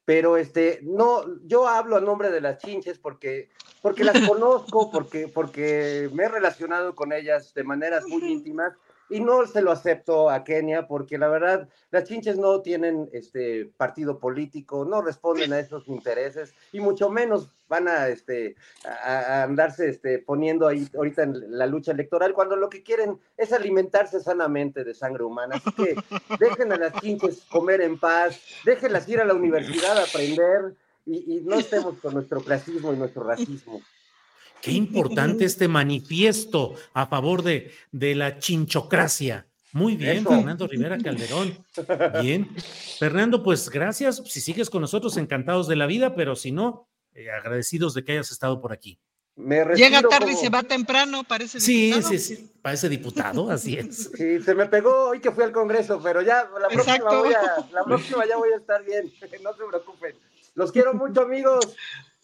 [0.06, 3.50] pero este, no, yo hablo a nombre de las chinches porque,
[3.82, 8.74] porque las conozco, porque, porque me he relacionado con ellas de maneras muy íntimas
[9.10, 13.66] y no se lo acepto a Kenia porque la verdad las chinches no tienen este
[13.78, 19.90] partido político, no responden a esos intereses y mucho menos van a este a, andarse
[19.90, 24.84] este poniendo ahí ahorita en la lucha electoral cuando lo que quieren es alimentarse sanamente
[24.84, 25.56] de sangre humana.
[25.56, 25.96] Así que
[26.40, 30.76] dejen a las chinches comer en paz, déjenlas ir a la universidad a aprender
[31.06, 33.82] y, y no estemos con nuestro clasismo y nuestro racismo.
[34.66, 39.46] Qué importante este manifiesto a favor de, de la chinchocracia.
[39.74, 41.56] Muy bien, Fernando Rivera Calderón.
[42.24, 42.50] Bien.
[42.98, 44.24] Fernando, pues gracias.
[44.26, 48.14] Si sigues con nosotros, encantados de la vida, pero si no, eh, agradecidos de que
[48.14, 48.98] hayas estado por aquí.
[49.36, 52.10] Llega tarde y se va temprano, parece diputado.
[52.10, 54.10] Sí, sí, sí, parece diputado, así es.
[54.16, 57.68] Sí, se me pegó hoy que fui al Congreso, pero ya la próxima, voy a,
[57.72, 59.14] la próxima ya voy a estar bien,
[59.44, 60.16] no se preocupen.
[60.56, 61.76] Los quiero mucho, amigos.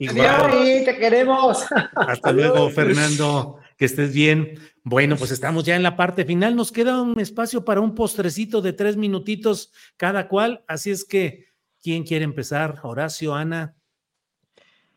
[0.01, 0.83] Igual.
[0.83, 1.63] te queremos.
[1.95, 3.59] Hasta luego, Fernando.
[3.77, 4.59] Que estés bien.
[4.83, 6.55] Bueno, pues estamos ya en la parte final.
[6.55, 10.63] Nos queda un espacio para un postrecito de tres minutitos cada cual.
[10.67, 11.49] Así es que,
[11.83, 12.79] ¿quién quiere empezar?
[12.81, 13.75] Horacio, Ana.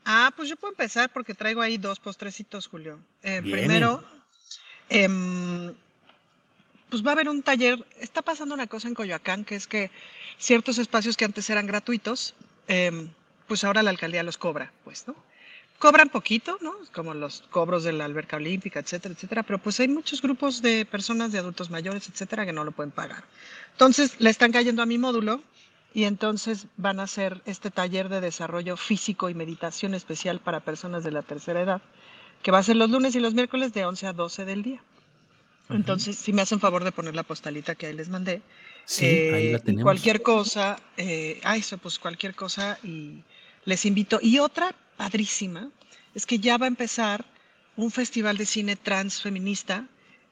[0.07, 2.99] Ah, pues yo puedo empezar porque traigo ahí dos postrecitos, Julio.
[3.23, 4.03] Eh, primero,
[4.89, 5.75] em,
[6.89, 7.85] pues va a haber un taller.
[8.01, 9.91] Está pasando una cosa en Coyoacán, que es que
[10.39, 12.35] ciertos espacios que antes eran gratuitos,
[12.69, 13.07] eh,
[13.47, 15.15] pues ahora la alcaldía los cobra, pues, ¿no?
[15.79, 16.73] Cobran poquito, ¿no?
[16.93, 20.87] Como los cobros de la alberca olímpica, etcétera, etcétera, pero pues hay muchos grupos de
[20.87, 23.25] personas, de adultos mayores, etcétera, que no lo pueden pagar.
[23.73, 25.43] Entonces, le están cayendo a mi módulo
[25.93, 31.05] y entonces van a hacer este taller de desarrollo físico y meditación especial para personas
[31.05, 31.83] de la tercera edad,
[32.43, 34.83] que va a ser los lunes y los miércoles de 11 a 12 del día.
[35.71, 38.43] Entonces, si me hacen favor de poner la postalita que ahí les mandé.
[38.85, 39.85] Sí, ahí la eh, tenemos.
[39.85, 43.23] cualquier cosa, eh, ah, eso, pues cualquier cosa y
[43.65, 44.19] les invito.
[44.23, 45.71] Y otra padrísima
[46.15, 47.25] es que ya va a empezar
[47.77, 49.87] un festival de cine transfeminista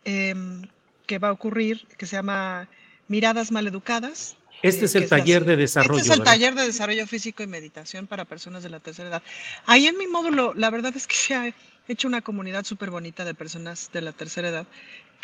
[0.04, 0.62] em,
[1.06, 2.68] que va a ocurrir, que se llama
[3.08, 4.36] Miradas Maleducadas.
[4.62, 5.98] Este eh, es el taller de desarrollo.
[5.98, 6.32] Este es el ¿verdad?
[6.32, 9.22] taller de desarrollo físico y meditación para personas de la tercera edad.
[9.66, 11.54] Ahí en mi módulo, la verdad es que se ha
[11.88, 14.66] hecho una comunidad súper bonita de personas de la tercera edad,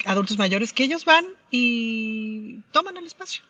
[0.04, 3.42] adultos mayores, que ellos van y toman el espacio.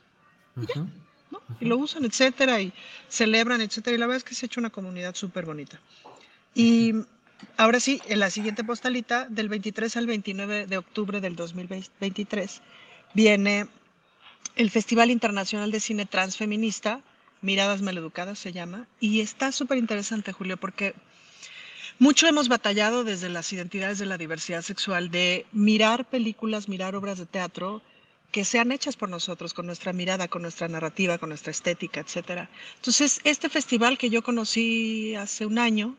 [1.60, 2.72] Y lo usan, etcétera, y
[3.08, 3.94] celebran, etcétera.
[3.96, 5.80] Y la verdad es que se ha hecho una comunidad súper bonita.
[6.54, 6.94] Y
[7.56, 12.62] ahora sí, en la siguiente postalita, del 23 al 29 de octubre del 2023,
[13.14, 13.68] viene
[14.56, 17.00] el Festival Internacional de Cine Transfeminista,
[17.40, 20.94] Miradas Maleducadas se llama, y está súper interesante, Julio, porque
[22.00, 27.18] mucho hemos batallado desde las identidades de la diversidad sexual de mirar películas, mirar obras
[27.18, 27.82] de teatro
[28.30, 32.50] que sean hechas por nosotros, con nuestra mirada, con nuestra narrativa, con nuestra estética, etcétera.
[32.76, 35.96] Entonces, este festival que yo conocí hace un año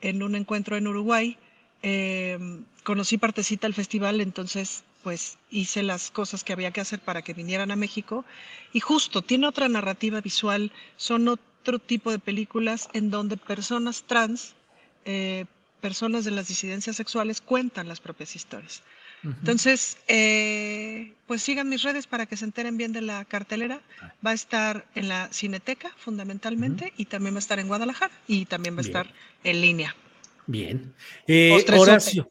[0.00, 1.36] en un encuentro en Uruguay,
[1.82, 2.38] eh,
[2.84, 7.32] conocí partecita del festival, entonces pues hice las cosas que había que hacer para que
[7.32, 8.24] vinieran a México
[8.72, 14.54] y justo tiene otra narrativa visual, son otro tipo de películas en donde personas trans,
[15.04, 15.44] eh,
[15.80, 18.82] personas de las disidencias sexuales cuentan las propias historias.
[19.24, 23.80] Entonces, eh, pues sigan mis redes para que se enteren bien de la cartelera.
[24.24, 28.46] Va a estar en la Cineteca fundamentalmente y también va a estar en Guadalajara y
[28.46, 28.96] también va a Bien.
[28.96, 29.14] estar
[29.44, 29.96] en línea.
[30.46, 30.94] Bien.
[31.26, 31.64] Eh.
[31.76, 32.30] Horacio.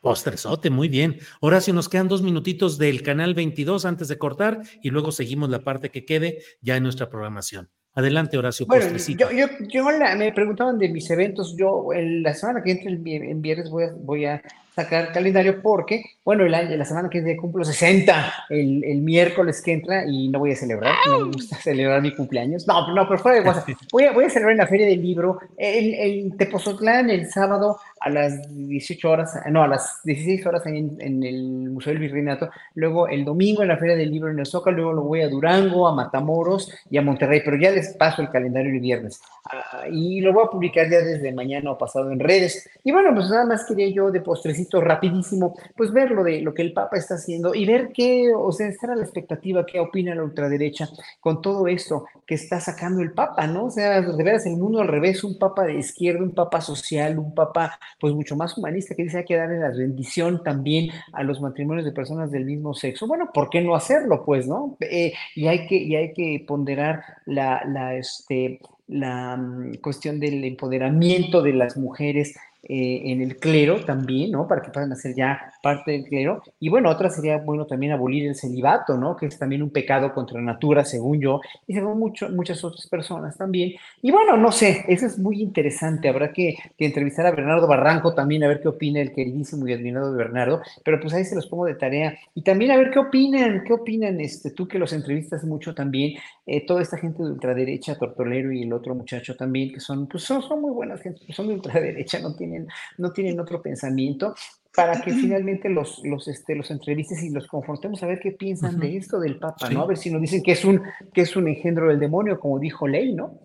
[0.00, 1.18] Postrezote, muy bien.
[1.40, 5.60] Horacio, nos quedan dos minutitos del canal 22 antes de cortar y luego seguimos la
[5.60, 7.70] parte que quede ya en nuestra programación.
[7.96, 11.56] Adelante, Horacio Bueno, yo, yo, yo la- me preguntaban de mis eventos.
[11.56, 14.42] Yo el- la semana que entra, el en viernes, voy a, voy a
[14.74, 19.62] sacar calendario porque, bueno, el año, la semana que viene cumplo 60, el, el miércoles
[19.62, 22.66] que entra y no voy a celebrar, no me gusta celebrar mi cumpleaños.
[22.66, 23.68] No, no, pero fuera de WhatsApp.
[23.92, 27.78] Voy a, voy a celebrar en la Feria del Libro, el, el Tepozotlán el sábado
[28.04, 32.50] a las 18 horas, no, a las 16 horas en, en el Museo del Virreinato,
[32.74, 35.28] luego el domingo en la Feria del Libro en el Zócalo, luego lo voy a
[35.30, 39.22] Durango, a Matamoros y a Monterrey, pero ya les paso el calendario el viernes.
[39.50, 42.68] Ah, y lo voy a publicar ya desde mañana o pasado en redes.
[42.82, 46.52] Y bueno, pues nada más quería yo de postrecito rapidísimo, pues ver lo de lo
[46.52, 49.80] que el Papa está haciendo y ver qué, o sea, estar a la expectativa, qué
[49.80, 50.88] opina la ultraderecha
[51.20, 53.66] con todo esto que está sacando el Papa, ¿no?
[53.66, 57.18] O sea, de veras el mundo al revés, un Papa de izquierda, un Papa social,
[57.18, 61.22] un Papa pues mucho más humanista que dice hay que darle la bendición también a
[61.22, 63.06] los matrimonios de personas del mismo sexo.
[63.06, 64.76] Bueno, ¿por qué no hacerlo, pues, no?
[64.80, 70.44] Eh, y hay que, y hay que ponderar la, la, este, la mm, cuestión del
[70.44, 74.46] empoderamiento de las mujeres eh, en el clero también, ¿no?
[74.48, 76.42] Para que puedan hacer ya parte del clero.
[76.60, 79.16] Y bueno, otra sería bueno también abolir el celibato, ¿no?
[79.16, 83.38] Que es también un pecado contra natura, según yo, y según mucho, muchas otras personas
[83.38, 83.72] también.
[84.02, 86.08] Y bueno, no sé, eso es muy interesante.
[86.08, 90.14] Habrá que, entrevistar a Bernardo Barranco también, a ver qué opina el queridísimo y admirado
[90.14, 92.14] Bernardo, pero pues ahí se los pongo de tarea.
[92.34, 96.18] Y también a ver qué opinan, qué opinan, este, tú que los entrevistas mucho también,
[96.44, 100.24] eh, toda esta gente de ultraderecha, Tortolero y el otro muchacho también, que son, pues
[100.24, 104.34] son muy buenas gente, son de ultraderecha, no tienen, no tienen otro pensamiento,
[104.74, 108.78] para que finalmente los, los, este, los entrevistes y los confrontemos a ver qué piensan
[108.80, 109.74] de esto del Papa, Sí.
[109.74, 109.82] ¿no?
[109.82, 112.58] A ver si nos dicen que es un, que es un engendro del demonio, como
[112.58, 113.38] dijo Ley, ¿no?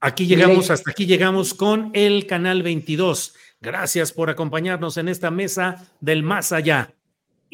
[0.00, 0.74] Aquí llegamos, Ley.
[0.74, 3.34] hasta aquí llegamos con el canal 22.
[3.60, 6.92] Gracias por acompañarnos en esta mesa del más allá.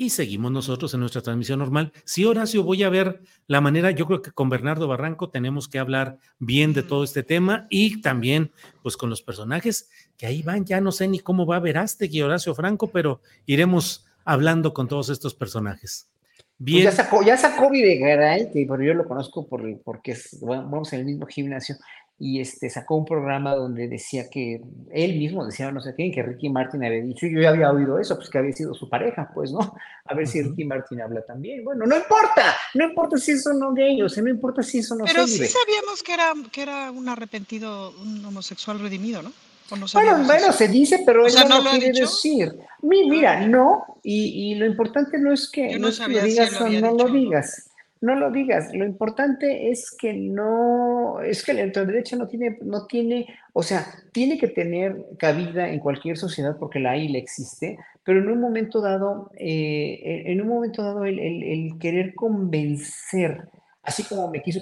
[0.01, 1.93] Y seguimos nosotros en nuestra transmisión normal.
[2.05, 5.81] Sí, Horacio, voy a ver la manera, yo creo que con Bernardo Barranco tenemos que
[5.81, 8.53] hablar bien de todo este tema y también
[8.85, 12.23] pues con los personajes que ahí van, ya no sé ni cómo va Verástegui y
[12.23, 16.09] Horacio Franco, pero iremos hablando con todos estos personajes.
[16.37, 16.85] Pues Bien.
[16.85, 20.93] ya sacó, ya sacó Videgaray, que pero yo lo conozco por, porque es- bueno, vamos
[20.93, 21.75] en el mismo gimnasio,
[22.21, 24.61] y este sacó un programa donde decía que
[24.91, 27.71] él mismo decía no sé qué, que Ricky Martin había dicho, y yo ya había
[27.71, 29.75] oído eso, pues que había sido su pareja, pues, ¿no?
[30.05, 30.43] A ver si.
[30.43, 31.63] Ricky Martin habla también.
[31.65, 34.97] Bueno, no importa, no importa si eso no gay, o sea, no importa si eso
[34.97, 39.33] no Pero sí sabíamos que era, que era un arrepentido, un homosexual redimido, ¿no?
[39.71, 40.53] ¿O no Bueno, bueno, eso?
[40.53, 42.01] se dice, pero O él sea, no, ¿no lo quiere dicho?
[42.07, 42.53] decir.
[42.83, 43.47] Mi- mira, Ah.
[43.47, 46.61] no, y, y lo importante no es que no, no es que sabía lo digas
[46.61, 47.68] o no lo digas.
[48.01, 48.73] No lo digas.
[48.75, 53.87] Lo importante es que no, es que la ultraderecha no tiene, no tiene, o sea,
[54.13, 58.81] tiene que tener cabida en cualquier sociedad porque la hay existe, pero en un momento
[58.81, 63.49] dado, eh, en un momento dado, el- el querer convencer
[63.89, 64.61] así como me quiso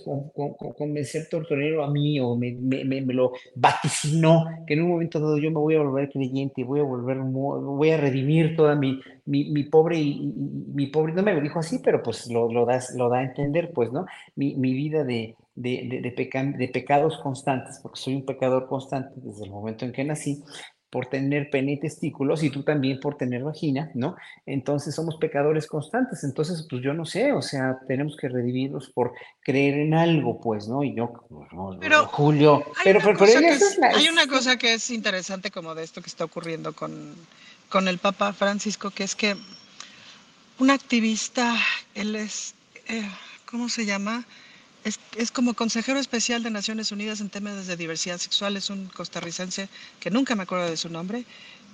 [0.78, 5.50] convencer Tortorero a mí o me, me, lo vaticinó, que en un momento dado yo
[5.50, 9.64] me voy a volver creyente, voy a volver, voy a redimir toda mi, mi, mi
[9.64, 10.32] pobre, y,
[10.72, 13.24] mi pobre, no me lo dijo así, pero pues lo, lo, da, lo da a
[13.24, 14.06] entender, pues, ¿no?
[14.36, 19.12] Mi, mi vida de, de, de, de, de pecados constantes, porque soy un pecador constante
[19.16, 20.44] desde el momento en que nací,
[20.90, 24.16] por tener pene y testículos y tú también por tener vagina, ¿no?
[24.46, 29.12] Entonces somos pecadores constantes, entonces pues yo no sé, o sea, tenemos que redimirlos por
[29.42, 30.84] creer en algo, pues, ¿no?
[30.84, 31.12] Y yo,
[31.80, 33.18] pero, Julio, pero, pero,
[33.94, 37.14] hay una cosa que es interesante como de esto que está ocurriendo con,
[37.68, 39.36] con el Papa Francisco, que es que
[40.58, 41.54] un activista,
[41.94, 42.54] él es,
[42.88, 43.08] eh,
[43.44, 44.24] ¿cómo se llama?
[44.86, 49.68] Es, como consejero especial de Naciones Unidas en temas de diversidad sexual, es un costarricense
[49.98, 51.24] que nunca me acuerdo de su nombre,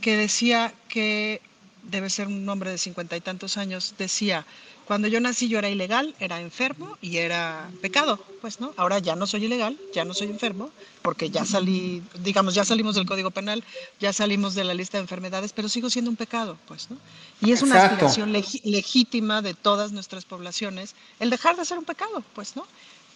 [0.00, 1.42] que decía que
[1.82, 4.46] debe ser un hombre de cincuenta y tantos años, decía,
[4.86, 8.72] cuando yo nací yo era ilegal, era enfermo y era pecado, pues, ¿no?
[8.76, 10.70] Ahora ya no soy ilegal, ya no soy enfermo,
[11.02, 13.62] porque ya salí, digamos, ya salimos del Código Penal,
[14.00, 16.96] ya salimos de la lista de enfermedades, pero sigo siendo un pecado, pues, ¿no?
[17.40, 22.24] Y es una aspiración legítima de todas nuestras poblaciones el dejar de ser un pecado,
[22.34, 22.66] pues, ¿no?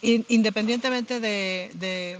[0.07, 2.19] Independientemente de,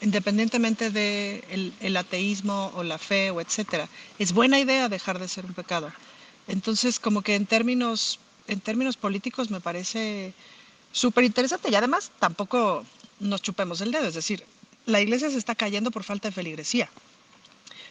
[0.00, 3.88] independientemente de el, ateísmo o la fe o etcétera,
[4.18, 5.92] es buena idea dejar de ser un pecado.
[6.48, 8.18] Entonces, como que en términos,
[8.48, 10.32] en términos políticos me parece
[10.90, 12.84] súper interesante y además tampoco
[13.20, 14.44] nos chupemos el dedo, es decir,
[14.86, 16.88] la iglesia se está cayendo por falta de feligresía.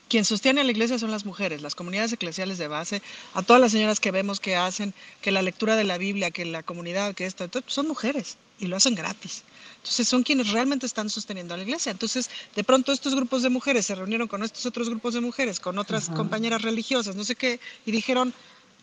[0.10, 3.02] Quien sostiene a la iglesia son las mujeres, las comunidades eclesiales de base,
[3.34, 6.46] a todas las señoras que vemos que hacen, que la lectura de la Biblia, que
[6.46, 9.44] la comunidad, que esto, son mujeres y lo hacen gratis.
[9.78, 11.92] Entonces son quienes realmente están sosteniendo a la iglesia.
[11.92, 15.60] Entonces, de pronto estos grupos de mujeres se reunieron con estos otros grupos de mujeres,
[15.60, 18.34] con otras compañeras religiosas, no sé qué, y dijeron,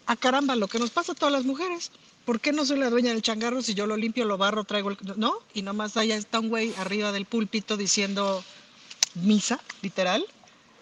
[0.06, 1.90] a ah, caramba, lo que nos pasa a todas las mujeres,
[2.24, 4.90] ¿por qué no soy la dueña del changarro si yo lo limpio, lo barro, traigo
[4.90, 4.98] el...
[5.16, 5.34] ¿No?
[5.52, 8.44] Y nomás allá está un güey arriba del púlpito diciendo
[9.14, 10.26] misa, literal,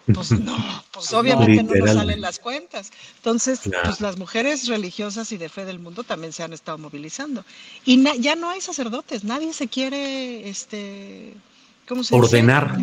[0.15, 2.91] pues no, pues obviamente no nos salen las cuentas.
[3.17, 7.45] Entonces, pues las mujeres religiosas y de fe del mundo también se han estado movilizando.
[7.85, 11.35] Y ya no hay sacerdotes, nadie se quiere, este,
[11.87, 12.79] ¿cómo se ordenar.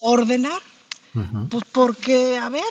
[0.00, 0.60] ordenar.
[1.48, 2.62] Pues porque, a ver,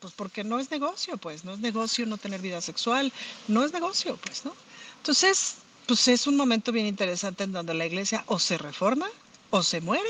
[0.00, 3.12] pues porque no es negocio, pues, no es negocio no tener vida sexual,
[3.46, 4.54] no es negocio, pues, ¿no?
[4.98, 5.56] Entonces,
[5.86, 9.06] pues es un momento bien interesante en donde la iglesia o se reforma
[9.50, 10.08] o se muere.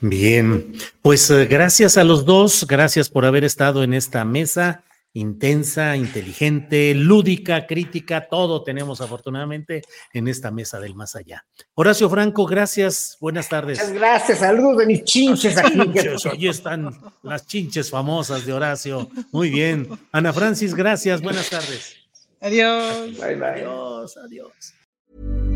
[0.00, 4.84] Bien, pues eh, gracias a los dos, gracias por haber estado en esta mesa
[5.16, 9.82] intensa, inteligente, lúdica, crítica, todo tenemos afortunadamente
[10.12, 11.46] en esta mesa del más allá.
[11.74, 13.78] Horacio Franco, gracias, buenas tardes.
[13.78, 15.80] Muchas gracias, saludos de mis chinches aquí.
[16.30, 19.08] Ahí están las chinches famosas de Horacio.
[19.32, 19.88] Muy bien.
[20.12, 21.96] Ana Francis, gracias, buenas tardes.
[22.40, 23.18] Adiós.
[23.18, 23.46] Bye, bye.
[23.46, 25.55] Adiós, adiós.